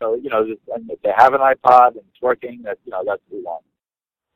So 0.00 0.14
you 0.14 0.30
know, 0.30 0.42
and 0.74 0.90
if 0.90 1.00
they 1.02 1.12
have 1.16 1.34
an 1.34 1.40
iPod 1.40 1.88
and 1.92 2.04
it's 2.08 2.22
working, 2.22 2.62
that 2.64 2.78
you 2.84 2.92
know, 2.92 3.02
that's 3.04 3.22
what 3.28 3.38
we 3.38 3.42
want. 3.42 3.64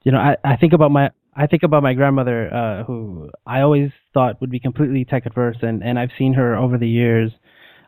you 0.02 0.12
know, 0.12 0.18
I, 0.18 0.36
I 0.42 0.56
think 0.56 0.72
about 0.72 0.90
my 0.90 1.10
I 1.36 1.46
think 1.46 1.62
about 1.62 1.82
my 1.82 1.94
grandmother, 1.94 2.52
uh, 2.52 2.84
who 2.84 3.30
I 3.46 3.60
always 3.60 3.90
thought 4.12 4.40
would 4.40 4.50
be 4.50 4.58
completely 4.58 5.04
tech 5.04 5.26
adverse, 5.26 5.58
and 5.62 5.82
and 5.82 5.98
I've 5.98 6.10
seen 6.18 6.34
her 6.34 6.56
over 6.56 6.78
the 6.78 6.88
years 6.88 7.32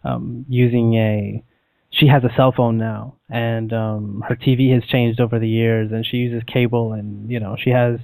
um, 0.05 0.45
using 0.49 0.95
a. 0.95 1.45
She 1.91 2.07
has 2.07 2.25
a 2.25 2.31
cell 2.37 2.53
phone 2.57 2.79
now, 2.79 3.17
and 3.29 3.71
um, 3.75 4.25
her 4.27 4.35
TV 4.35 4.73
has 4.73 4.83
changed 4.85 5.21
over 5.21 5.38
the 5.38 5.49
years, 5.49 5.93
and 5.93 6.07
she 6.07 6.19
uses 6.19 6.43
cable, 6.47 6.93
and 6.93 7.31
you 7.31 7.41
know 7.41 7.57
she 7.62 7.71
has. 7.71 7.99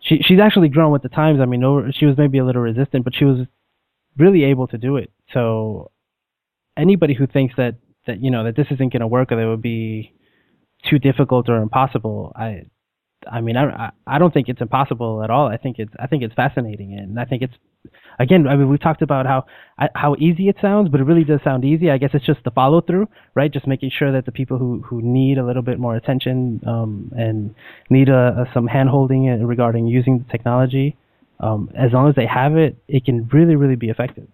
She 0.00 0.18
she's 0.22 0.38
actually 0.38 0.68
grown 0.68 0.92
with 0.92 1.02
the 1.02 1.08
times. 1.08 1.40
I 1.40 1.46
mean, 1.46 1.64
over, 1.64 1.90
she 1.90 2.06
was 2.06 2.16
maybe 2.18 2.38
a 2.38 2.44
little 2.44 2.62
resistant, 2.62 3.04
but 3.04 3.14
she 3.16 3.24
was 3.24 3.46
really 4.16 4.44
able 4.44 4.68
to 4.68 4.78
do 4.78 4.96
it. 4.96 5.10
So 5.34 5.90
anybody 6.76 7.14
who 7.14 7.26
thinks 7.26 7.54
that 7.56 7.76
that 8.06 8.22
you 8.22 8.30
know 8.30 8.44
that 8.44 8.56
this 8.56 8.66
isn't 8.70 8.92
going 8.92 9.00
to 9.00 9.06
work 9.06 9.32
or 9.32 9.36
that 9.36 9.42
it 9.42 9.48
would 9.48 9.62
be 9.62 10.14
too 10.88 10.98
difficult 10.98 11.48
or 11.48 11.56
impossible, 11.56 12.32
I 12.36 12.64
I 13.30 13.40
mean, 13.40 13.56
I 13.56 13.90
I 14.06 14.18
don't 14.18 14.32
think 14.32 14.48
it's 14.48 14.60
impossible 14.60 15.22
at 15.22 15.30
all. 15.30 15.46
I 15.48 15.56
think 15.56 15.78
it's 15.78 15.92
I 15.98 16.06
think 16.06 16.22
it's 16.22 16.34
fascinating, 16.34 16.98
and 16.98 17.18
I 17.18 17.24
think 17.24 17.42
it's 17.42 17.54
again. 18.18 18.46
I 18.46 18.56
mean, 18.56 18.68
we've 18.68 18.80
talked 18.80 19.02
about 19.02 19.26
how 19.26 19.46
how 19.94 20.16
easy 20.18 20.48
it 20.48 20.56
sounds, 20.60 20.88
but 20.88 21.00
it 21.00 21.04
really 21.04 21.24
does 21.24 21.40
sound 21.42 21.64
easy. 21.64 21.90
I 21.90 21.98
guess 21.98 22.10
it's 22.14 22.26
just 22.26 22.44
the 22.44 22.50
follow 22.50 22.80
through, 22.80 23.08
right? 23.34 23.50
Just 23.52 23.66
making 23.66 23.90
sure 23.90 24.12
that 24.12 24.26
the 24.26 24.32
people 24.32 24.58
who 24.58 24.82
who 24.82 25.00
need 25.02 25.38
a 25.38 25.44
little 25.46 25.62
bit 25.62 25.78
more 25.78 25.96
attention 25.96 26.60
um, 26.66 27.12
and 27.16 27.54
need 27.90 28.08
a, 28.08 28.46
a 28.46 28.50
some 28.54 28.66
hand 28.66 28.88
holding 28.88 29.26
regarding 29.44 29.86
using 29.86 30.18
the 30.18 30.30
technology, 30.30 30.96
um, 31.40 31.70
as 31.74 31.92
long 31.92 32.08
as 32.08 32.14
they 32.14 32.26
have 32.26 32.56
it, 32.56 32.76
it 32.88 33.04
can 33.04 33.28
really 33.28 33.56
really 33.56 33.76
be 33.76 33.88
effective. 33.90 34.28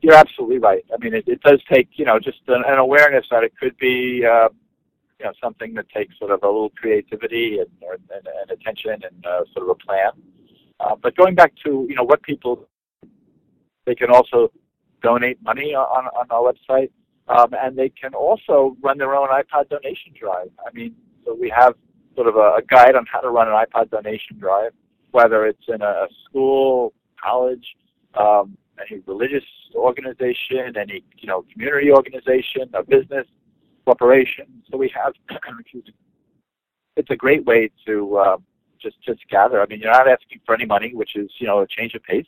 You're 0.00 0.14
absolutely 0.14 0.58
right. 0.58 0.84
I 0.92 0.96
mean, 0.98 1.14
it, 1.14 1.24
it 1.26 1.40
does 1.42 1.60
take 1.70 1.88
you 1.92 2.04
know 2.04 2.18
just 2.18 2.40
an, 2.48 2.62
an 2.66 2.78
awareness 2.78 3.26
that 3.30 3.44
it 3.44 3.52
could 3.58 3.76
be. 3.78 4.24
Uh, 4.24 4.48
you 5.18 5.26
know 5.26 5.32
something 5.42 5.74
that 5.74 5.88
takes 5.90 6.18
sort 6.18 6.30
of 6.30 6.42
a 6.42 6.46
little 6.46 6.70
creativity 6.70 7.58
and 7.58 7.68
and, 7.92 8.26
and 8.40 8.50
attention 8.50 8.92
and 8.92 9.26
uh, 9.26 9.44
sort 9.52 9.68
of 9.68 9.70
a 9.70 9.74
plan. 9.74 10.10
Uh, 10.80 10.96
but 11.00 11.16
going 11.16 11.34
back 11.34 11.52
to 11.64 11.86
you 11.88 11.94
know 11.94 12.02
what 12.02 12.22
people, 12.22 12.68
they 13.86 13.94
can 13.94 14.10
also 14.10 14.50
donate 15.02 15.40
money 15.42 15.74
on 15.74 16.06
on 16.06 16.26
our 16.30 16.52
website, 16.52 16.90
um, 17.28 17.54
and 17.62 17.76
they 17.76 17.88
can 17.88 18.14
also 18.14 18.76
run 18.82 18.98
their 18.98 19.14
own 19.14 19.28
iPod 19.28 19.68
donation 19.68 20.12
drive. 20.18 20.50
I 20.66 20.72
mean, 20.72 20.94
so 21.24 21.34
we 21.34 21.50
have 21.50 21.74
sort 22.14 22.28
of 22.28 22.36
a, 22.36 22.56
a 22.58 22.62
guide 22.68 22.94
on 22.96 23.06
how 23.10 23.20
to 23.20 23.30
run 23.30 23.48
an 23.48 23.54
iPod 23.54 23.90
donation 23.90 24.38
drive, 24.38 24.72
whether 25.12 25.46
it's 25.46 25.64
in 25.68 25.80
a 25.82 26.06
school, 26.24 26.92
college, 27.22 27.76
um, 28.14 28.56
any 28.80 29.00
religious 29.06 29.44
organization, 29.74 30.76
any 30.76 31.04
you 31.18 31.28
know 31.28 31.44
community 31.52 31.90
organization, 31.90 32.70
a 32.74 32.82
business 32.82 33.26
corporation. 33.84 34.46
So 34.70 34.78
we 34.78 34.92
have, 34.94 35.12
it's 36.96 37.10
a 37.10 37.16
great 37.16 37.44
way 37.44 37.70
to 37.86 38.16
uh, 38.16 38.36
just 38.80 39.00
just 39.02 39.20
gather. 39.28 39.60
I 39.60 39.66
mean, 39.66 39.80
you're 39.80 39.90
not 39.90 40.08
asking 40.08 40.40
for 40.44 40.54
any 40.54 40.66
money, 40.66 40.94
which 40.94 41.16
is 41.16 41.30
you 41.38 41.46
know 41.46 41.60
a 41.60 41.66
change 41.66 41.94
of 41.94 42.02
pace, 42.02 42.26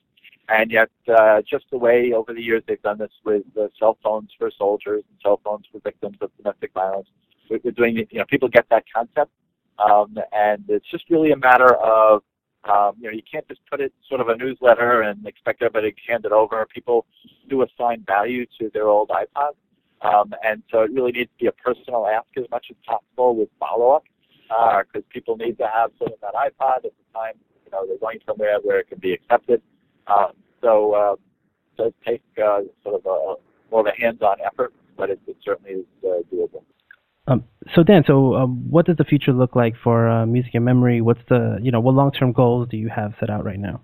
and 0.48 0.70
yet 0.70 0.90
uh, 1.08 1.42
just 1.48 1.66
the 1.70 1.78
way 1.78 2.12
over 2.12 2.32
the 2.32 2.42
years 2.42 2.62
they've 2.66 2.82
done 2.82 2.98
this 2.98 3.12
with 3.24 3.44
uh, 3.60 3.68
cell 3.78 3.98
phones 4.02 4.30
for 4.38 4.50
soldiers 4.56 5.04
and 5.08 5.18
cell 5.22 5.40
phones 5.44 5.66
for 5.70 5.80
victims 5.80 6.16
of 6.20 6.30
domestic 6.36 6.72
violence. 6.72 7.08
We're 7.50 7.70
doing. 7.72 7.96
You 8.10 8.18
know, 8.18 8.24
people 8.28 8.48
get 8.48 8.66
that 8.70 8.84
concept, 8.92 9.30
um, 9.78 10.16
and 10.32 10.64
it's 10.68 10.90
just 10.90 11.04
really 11.10 11.32
a 11.32 11.36
matter 11.36 11.74
of 11.74 12.22
um, 12.68 12.94
you 12.98 13.08
know, 13.08 13.14
you 13.14 13.22
can't 13.30 13.46
just 13.48 13.60
put 13.70 13.80
it 13.80 13.92
sort 14.08 14.20
of 14.20 14.28
a 14.28 14.36
newsletter 14.36 15.02
and 15.02 15.26
expect 15.26 15.62
everybody 15.62 15.92
to 15.92 16.12
hand 16.12 16.24
it 16.24 16.32
over. 16.32 16.66
People 16.72 17.06
do 17.48 17.62
assign 17.62 18.04
value 18.06 18.46
to 18.58 18.70
their 18.72 18.88
old 18.88 19.10
iPods. 19.10 19.56
Um, 20.02 20.34
and 20.44 20.62
so 20.70 20.82
it 20.82 20.90
really 20.92 21.12
needs 21.12 21.30
to 21.38 21.44
be 21.44 21.46
a 21.46 21.52
personal 21.52 22.06
ask 22.06 22.26
as 22.36 22.44
much 22.50 22.66
as 22.70 22.76
possible 22.86 23.34
with 23.34 23.48
follow-up 23.58 24.04
because 24.48 25.02
uh, 25.02 25.12
people 25.12 25.36
need 25.36 25.58
to 25.58 25.66
have 25.72 25.90
sort 25.98 26.12
of 26.12 26.20
that 26.20 26.34
iPod 26.34 26.76
at 26.76 26.82
the 26.82 27.12
time, 27.14 27.34
you 27.64 27.70
know, 27.72 27.86
they're 27.86 27.98
going 27.98 28.18
somewhere 28.26 28.58
where 28.62 28.78
it 28.78 28.88
can 28.88 28.98
be 28.98 29.12
accepted. 29.12 29.60
Um, 30.06 30.32
so 30.62 30.94
uh, 30.94 31.12
it 31.14 31.82
does 31.82 31.92
take 32.06 32.22
uh, 32.38 32.60
sort 32.84 32.96
of 32.96 33.06
a 33.06 33.34
more 33.70 33.80
of 33.80 33.86
a 33.86 34.00
hands-on 34.00 34.36
effort, 34.44 34.72
but 34.96 35.10
it, 35.10 35.20
it 35.26 35.36
certainly 35.44 35.80
is 35.80 35.86
uh, 36.04 36.22
doable. 36.32 36.62
Um, 37.28 37.44
so 37.74 37.82
Dan, 37.82 38.04
so 38.06 38.34
um, 38.34 38.70
what 38.70 38.86
does 38.86 38.96
the 38.96 39.04
future 39.04 39.32
look 39.32 39.56
like 39.56 39.74
for 39.82 40.08
uh, 40.08 40.26
music 40.26 40.54
and 40.54 40.64
memory? 40.64 41.00
What's 41.00 41.20
the, 41.28 41.58
you 41.60 41.72
know, 41.72 41.80
what 41.80 41.94
long-term 41.94 42.32
goals 42.32 42.68
do 42.70 42.76
you 42.76 42.88
have 42.88 43.14
set 43.18 43.30
out 43.30 43.44
right 43.44 43.58
now? 43.58 43.82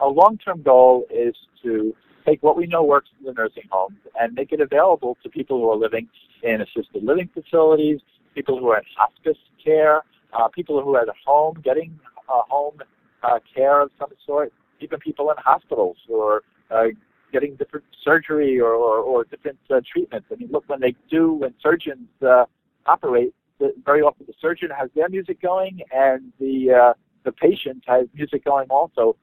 A 0.00 0.06
long-term 0.06 0.62
goal 0.62 1.04
is 1.10 1.34
to 1.62 1.94
take 2.26 2.42
what 2.42 2.56
we 2.56 2.66
know 2.66 2.82
works 2.82 3.10
in 3.18 3.26
the 3.26 3.32
nursing 3.32 3.64
homes 3.70 3.98
and 4.18 4.32
make 4.34 4.52
it 4.52 4.60
available 4.60 5.18
to 5.22 5.28
people 5.28 5.58
who 5.58 5.70
are 5.70 5.76
living 5.76 6.08
in 6.42 6.62
assisted 6.62 7.02
living 7.02 7.28
facilities, 7.34 8.00
people 8.34 8.58
who 8.58 8.68
are 8.68 8.78
in 8.78 8.84
hospice 8.96 9.38
care, 9.62 10.02
uh, 10.32 10.48
people 10.48 10.82
who 10.82 10.94
are 10.94 11.02
at 11.02 11.08
home 11.26 11.60
getting 11.62 11.98
home 12.26 12.78
uh, 13.22 13.38
care 13.54 13.82
of 13.82 13.90
some 13.98 14.08
sort, 14.24 14.52
even 14.80 14.98
people 15.00 15.30
in 15.30 15.36
hospitals 15.38 15.96
who 16.06 16.20
are 16.20 16.42
uh, 16.70 16.84
getting 17.32 17.56
different 17.56 17.84
surgery 18.02 18.60
or, 18.60 18.72
or, 18.72 18.98
or 18.98 19.24
different 19.24 19.58
uh, 19.70 19.80
treatments. 19.90 20.26
I 20.32 20.36
mean, 20.36 20.50
look, 20.50 20.64
when 20.68 20.80
they 20.80 20.94
do, 21.10 21.32
when 21.32 21.54
surgeons 21.62 22.08
uh, 22.22 22.44
operate, 22.86 23.34
the, 23.58 23.74
very 23.84 24.02
often 24.02 24.26
the 24.26 24.34
surgeon 24.40 24.70
has 24.70 24.88
their 24.94 25.08
music 25.08 25.40
going 25.40 25.80
and 25.92 26.32
the 26.40 26.72
uh, 26.72 26.92
the 27.24 27.32
patient 27.32 27.84
has 27.86 28.06
music 28.14 28.44
going 28.44 28.68
also 28.70 29.16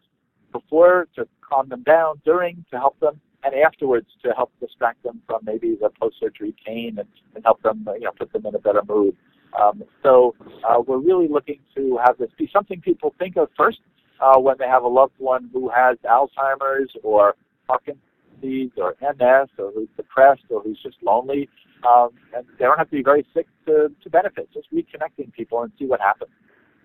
before 0.51 1.07
to 1.15 1.27
calm 1.41 1.67
them 1.69 1.83
down, 1.83 2.21
during 2.23 2.63
to 2.71 2.77
help 2.77 2.99
them, 2.99 3.19
and 3.43 3.53
afterwards 3.55 4.07
to 4.23 4.31
help 4.33 4.51
distract 4.59 5.01
them 5.03 5.21
from 5.25 5.39
maybe 5.43 5.75
the 5.81 5.89
post-surgery 5.99 6.53
pain 6.65 6.97
and, 6.99 7.07
and 7.35 7.43
help 7.43 7.61
them, 7.63 7.87
you 7.95 8.01
know, 8.01 8.11
put 8.11 8.31
them 8.33 8.45
in 8.45 8.55
a 8.55 8.59
better 8.59 8.81
mood. 8.87 9.15
Um, 9.59 9.83
so 10.03 10.35
uh, 10.67 10.79
we're 10.85 10.99
really 10.99 11.27
looking 11.27 11.59
to 11.75 11.99
have 12.05 12.17
this 12.17 12.29
be 12.37 12.49
something 12.51 12.81
people 12.81 13.15
think 13.17 13.37
of 13.37 13.49
first 13.57 13.79
uh, 14.19 14.37
when 14.39 14.55
they 14.59 14.67
have 14.67 14.83
a 14.83 14.87
loved 14.87 15.13
one 15.17 15.49
who 15.53 15.69
has 15.69 15.97
Alzheimer's 16.05 16.91
or 17.03 17.35
Parkinson's 17.67 18.01
disease 18.41 18.71
or 18.77 18.95
MS 19.01 19.49
or 19.58 19.71
who's 19.73 19.89
depressed 19.95 20.43
or 20.49 20.62
who's 20.62 20.80
just 20.82 20.97
lonely. 21.03 21.49
Um, 21.88 22.10
and 22.36 22.45
they 22.58 22.65
don't 22.65 22.77
have 22.77 22.89
to 22.89 22.95
be 22.95 23.03
very 23.03 23.25
sick 23.34 23.47
to, 23.65 23.89
to 24.03 24.10
benefit. 24.10 24.49
Just 24.53 24.67
reconnecting 24.73 25.32
people 25.34 25.62
and 25.62 25.71
see 25.77 25.86
what 25.86 25.99
happens. 25.99 26.32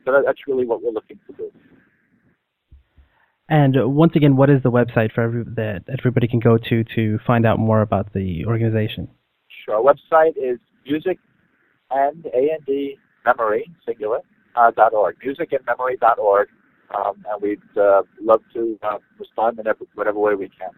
So 0.05 0.13
that, 0.13 0.23
that's 0.27 0.41
really 0.47 0.67
what 0.67 0.83
we're 0.83 0.91
looking 0.91 1.19
to 1.27 1.33
do. 1.35 1.53
And 3.49 3.77
once 3.95 4.13
again, 4.17 4.37
what 4.37 4.51
is 4.51 4.63
the 4.63 4.71
website 4.71 5.13
for 5.13 5.23
every, 5.23 5.45
that 5.57 5.85
everybody 5.99 6.27
can 6.27 6.41
go 6.41 6.57
to 6.59 6.85
to 6.97 7.19
find 7.27 7.45
out 7.45 7.59
more 7.59 7.83
about 7.83 8.13
the 8.13 8.47
organization? 8.47 9.09
Sure. 9.65 9.75
Our 9.75 9.95
website 9.95 10.37
is 10.37 10.59
music 10.87 11.19
and 11.91 12.25
A 12.27 12.51
and 12.55 12.65
D 12.67 12.97
memory 13.25 13.71
singular 13.87 14.21
uh, 14.57 14.71
dot 14.71 14.95
org. 14.95 15.17
Musicandmemory 15.25 15.99
dot 16.01 16.19
org, 16.19 16.49
um, 16.97 17.25
and 17.31 17.43
we'd 17.43 17.81
uh, 17.81 18.03
love 18.21 18.41
to 18.55 18.79
uh, 18.83 18.99
respond 19.19 19.59
in 19.59 19.67
whatever 19.95 20.19
way 20.19 20.35
we 20.35 20.49
can. 20.49 20.71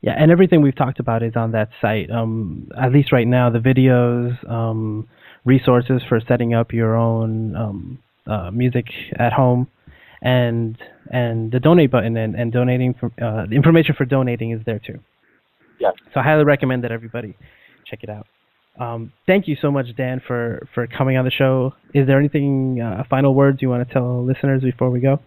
Yeah, 0.00 0.14
and 0.16 0.30
everything 0.30 0.62
we've 0.62 0.76
talked 0.76 1.00
about 1.00 1.22
is 1.22 1.34
on 1.34 1.52
that 1.52 1.70
site. 1.80 2.10
Um, 2.10 2.68
at 2.80 2.92
least 2.92 3.10
right 3.10 3.26
now, 3.26 3.50
the 3.50 3.58
videos, 3.58 4.48
um, 4.48 5.08
resources 5.44 6.02
for 6.08 6.20
setting 6.28 6.54
up 6.54 6.72
your 6.72 6.94
own 6.96 7.56
um, 7.56 7.98
uh, 8.26 8.50
music 8.50 8.86
at 9.18 9.32
home 9.32 9.66
and 10.20 10.76
and 11.10 11.52
the 11.52 11.60
donate 11.60 11.90
button 11.90 12.16
and, 12.16 12.34
and 12.34 12.52
donating 12.52 12.94
for, 12.94 13.06
uh, 13.22 13.46
the 13.46 13.56
information 13.56 13.94
for 13.96 14.04
donating 14.04 14.50
is 14.50 14.60
there 14.66 14.78
too. 14.78 14.98
Yeah. 15.80 15.90
So 16.12 16.20
I 16.20 16.22
highly 16.22 16.44
recommend 16.44 16.84
that 16.84 16.92
everybody 16.92 17.34
check 17.86 18.00
it 18.02 18.10
out. 18.10 18.26
Um, 18.78 19.12
thank 19.26 19.48
you 19.48 19.56
so 19.60 19.70
much, 19.70 19.86
Dan, 19.96 20.22
for, 20.26 20.66
for 20.74 20.86
coming 20.86 21.16
on 21.16 21.24
the 21.24 21.30
show. 21.30 21.74
Is 21.94 22.06
there 22.06 22.18
anything, 22.18 22.80
uh, 22.80 23.02
final 23.10 23.34
words 23.34 23.60
you 23.60 23.68
want 23.68 23.86
to 23.86 23.92
tell 23.92 24.24
listeners 24.24 24.62
before 24.62 24.90
we 24.90 25.00
go? 25.00 25.20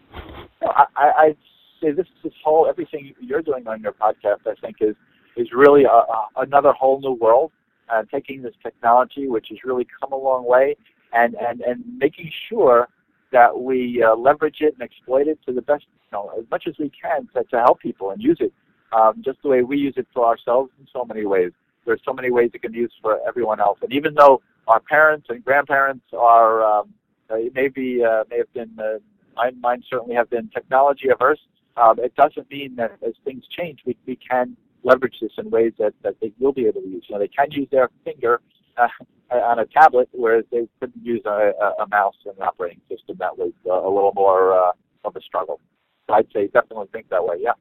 I, 0.62 0.86
I 0.96 1.36
say 1.82 1.92
this 1.92 2.06
this 2.24 2.34
whole 2.44 2.68
everything 2.68 3.14
you're 3.20 3.42
doing 3.42 3.68
on 3.68 3.82
your 3.82 3.94
podcast, 3.94 4.46
I 4.46 4.54
think, 4.62 4.78
is 4.80 4.96
is 5.36 5.48
really 5.54 5.84
a, 5.84 5.90
a, 5.90 6.28
another 6.38 6.72
whole 6.72 7.02
new 7.02 7.14
world. 7.14 7.52
Uh, 7.90 8.04
taking 8.10 8.42
this 8.42 8.54
technology, 8.64 9.28
which 9.28 9.48
has 9.50 9.58
really 9.66 9.86
come 10.00 10.14
a 10.14 10.16
long 10.16 10.46
way, 10.46 10.76
and 11.14 11.36
and 11.36 11.62
and 11.62 11.84
making 11.98 12.32
sure 12.48 12.88
that 13.32 13.60
we 13.60 14.04
uh, 14.04 14.16
leverage 14.16 14.58
it 14.62 14.74
and 14.74 14.82
exploit 14.82 15.28
it 15.28 15.40
to 15.46 15.52
the 15.52 15.62
best, 15.62 15.86
you 15.90 16.18
know, 16.18 16.32
as 16.38 16.46
much 16.52 16.68
as 16.68 16.76
we 16.78 16.90
can 16.90 17.28
to, 17.34 17.44
to 17.46 17.58
help 17.60 17.80
people 17.80 18.12
and 18.12 18.22
use 18.22 18.38
it 18.40 18.54
um, 18.92 19.22
just 19.24 19.42
the 19.42 19.50
way 19.50 19.62
we 19.62 19.78
use 19.78 19.94
it 19.98 20.08
for 20.14 20.26
ourselves 20.26 20.72
in 20.80 20.88
so 20.92 21.06
many 21.06 21.26
ways. 21.26 21.52
There's 21.86 22.02
so 22.06 22.14
many 22.14 22.32
ways 22.32 22.52
it 22.54 22.62
can 22.62 22.72
be 22.72 22.80
used 22.80 22.96
for 23.02 23.20
everyone 23.28 23.60
else. 23.60 23.80
And 23.82 23.92
even 23.94 24.14
though 24.14 24.42
our 24.68 24.80
parents 24.80 25.28
and 25.30 25.44
grandparents 25.44 26.06
are, 26.14 26.64
um, 26.64 26.94
they 27.30 27.50
may 27.54 27.68
uh, 28.04 28.24
may 28.30 28.38
have 28.38 28.54
been, 28.54 28.78
uh, 28.80 29.00
mine, 29.36 29.60
mine 29.62 29.84
certainly 29.90 30.16
have 30.16 30.30
been 30.30 30.50
technology 30.50 31.10
averse. 31.10 31.40
Um, 31.78 32.00
it 32.00 32.16
doesn't 32.16 32.50
mean 32.52 32.76
that 32.76 32.98
as 33.06 33.14
things 33.24 33.46
change, 33.48 33.80
we, 33.86 33.98
we 34.06 34.18
can 34.18 34.58
leverage 34.84 35.16
this 35.22 35.32
in 35.38 35.50
ways 35.50 35.74
that, 35.80 35.94
that 36.04 36.16
they 36.22 36.34
will 36.40 36.52
be 36.52 36.66
able 36.66 36.82
to 36.82 36.88
use. 36.88 37.06
You 37.08 37.16
know, 37.16 37.20
they 37.20 37.28
can 37.28 37.52
use 37.52 37.68
their 37.72 37.90
finger 38.04 38.42
uh, 38.78 38.88
on 39.32 39.60
a 39.60 39.66
tablet, 39.66 40.10
whereas 40.12 40.46
they 40.52 40.68
couldn't 40.80 41.04
use 41.04 41.22
a, 41.26 41.54
a 41.82 41.88
mouse 41.88 42.16
and 42.26 42.36
an 42.38 42.44
operating 42.44 42.82
system. 42.90 43.16
That 43.20 43.38
was 43.38 43.54
uh, 43.66 43.74
a 43.74 43.92
little 43.92 44.12
more 44.16 44.54
uh, 44.54 44.72
of 45.06 45.16
a 45.16 45.22
struggle. 45.22 45.60
So 46.08 46.16
I'd 46.16 46.28
say 46.34 46.48
definitely 46.48 46.88
think 46.92 47.10
that 47.10 47.26
way. 47.26 47.38
Yeah. 47.40 47.54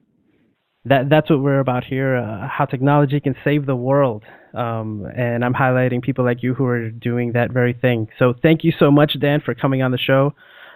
That 0.87 1.11
that's 1.11 1.29
what 1.29 1.41
we're 1.41 1.61
about 1.61 1.85
here. 1.85 2.17
Uh, 2.17 2.49
how 2.49 2.65
technology 2.65 3.21
can 3.21 3.37
save 3.45 3.67
the 3.67 3.77
world, 3.77 4.25
um, 4.55 5.07
and 5.15 5.45
I'm 5.45 5.53
highlighting 5.53 6.03
people 6.03 6.25
like 6.25 6.43
you 6.43 6.55
who 6.55 6.65
are 6.65 6.91
doing 6.91 7.33
that 7.33 7.53
very 7.53 7.75
thing. 7.75 8.09
So 8.19 8.33
thank 8.33 8.65
you 8.65 8.73
so 8.79 8.91
much, 8.91 9.19
Dan, 9.21 9.41
for 9.41 9.55
coming 9.55 9.83
on 9.83 9.91
the 9.91 9.99
show. 9.99 10.35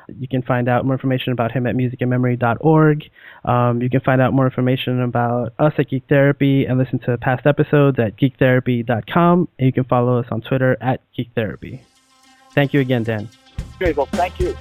You 0.08 0.28
can 0.28 0.42
find 0.42 0.68
out 0.68 0.84
more 0.84 0.94
information 0.94 1.32
about 1.32 1.52
him 1.52 1.66
at 1.66 1.74
musicandmemory.org. 1.74 3.10
Um, 3.44 3.82
you 3.82 3.90
can 3.90 4.00
find 4.00 4.20
out 4.20 4.32
more 4.32 4.44
information 4.44 5.00
about 5.00 5.54
us 5.58 5.72
at 5.78 5.88
Geek 5.88 6.04
Therapy 6.08 6.66
and 6.66 6.78
listen 6.78 6.98
to 7.00 7.16
past 7.18 7.46
episodes 7.46 7.98
at 7.98 8.16
geektherapy.com. 8.18 9.48
And 9.58 9.66
you 9.66 9.72
can 9.72 9.84
follow 9.84 10.18
us 10.18 10.26
on 10.30 10.42
Twitter 10.42 10.76
at 10.80 11.00
Geek 11.16 11.30
Therapy. 11.34 11.82
Thank 12.52 12.74
you 12.74 12.80
again, 12.80 13.02
Dan. 13.02 13.28
Great. 13.78 13.96
Well, 13.96 14.06
thank 14.06 14.38
you. 14.38 14.54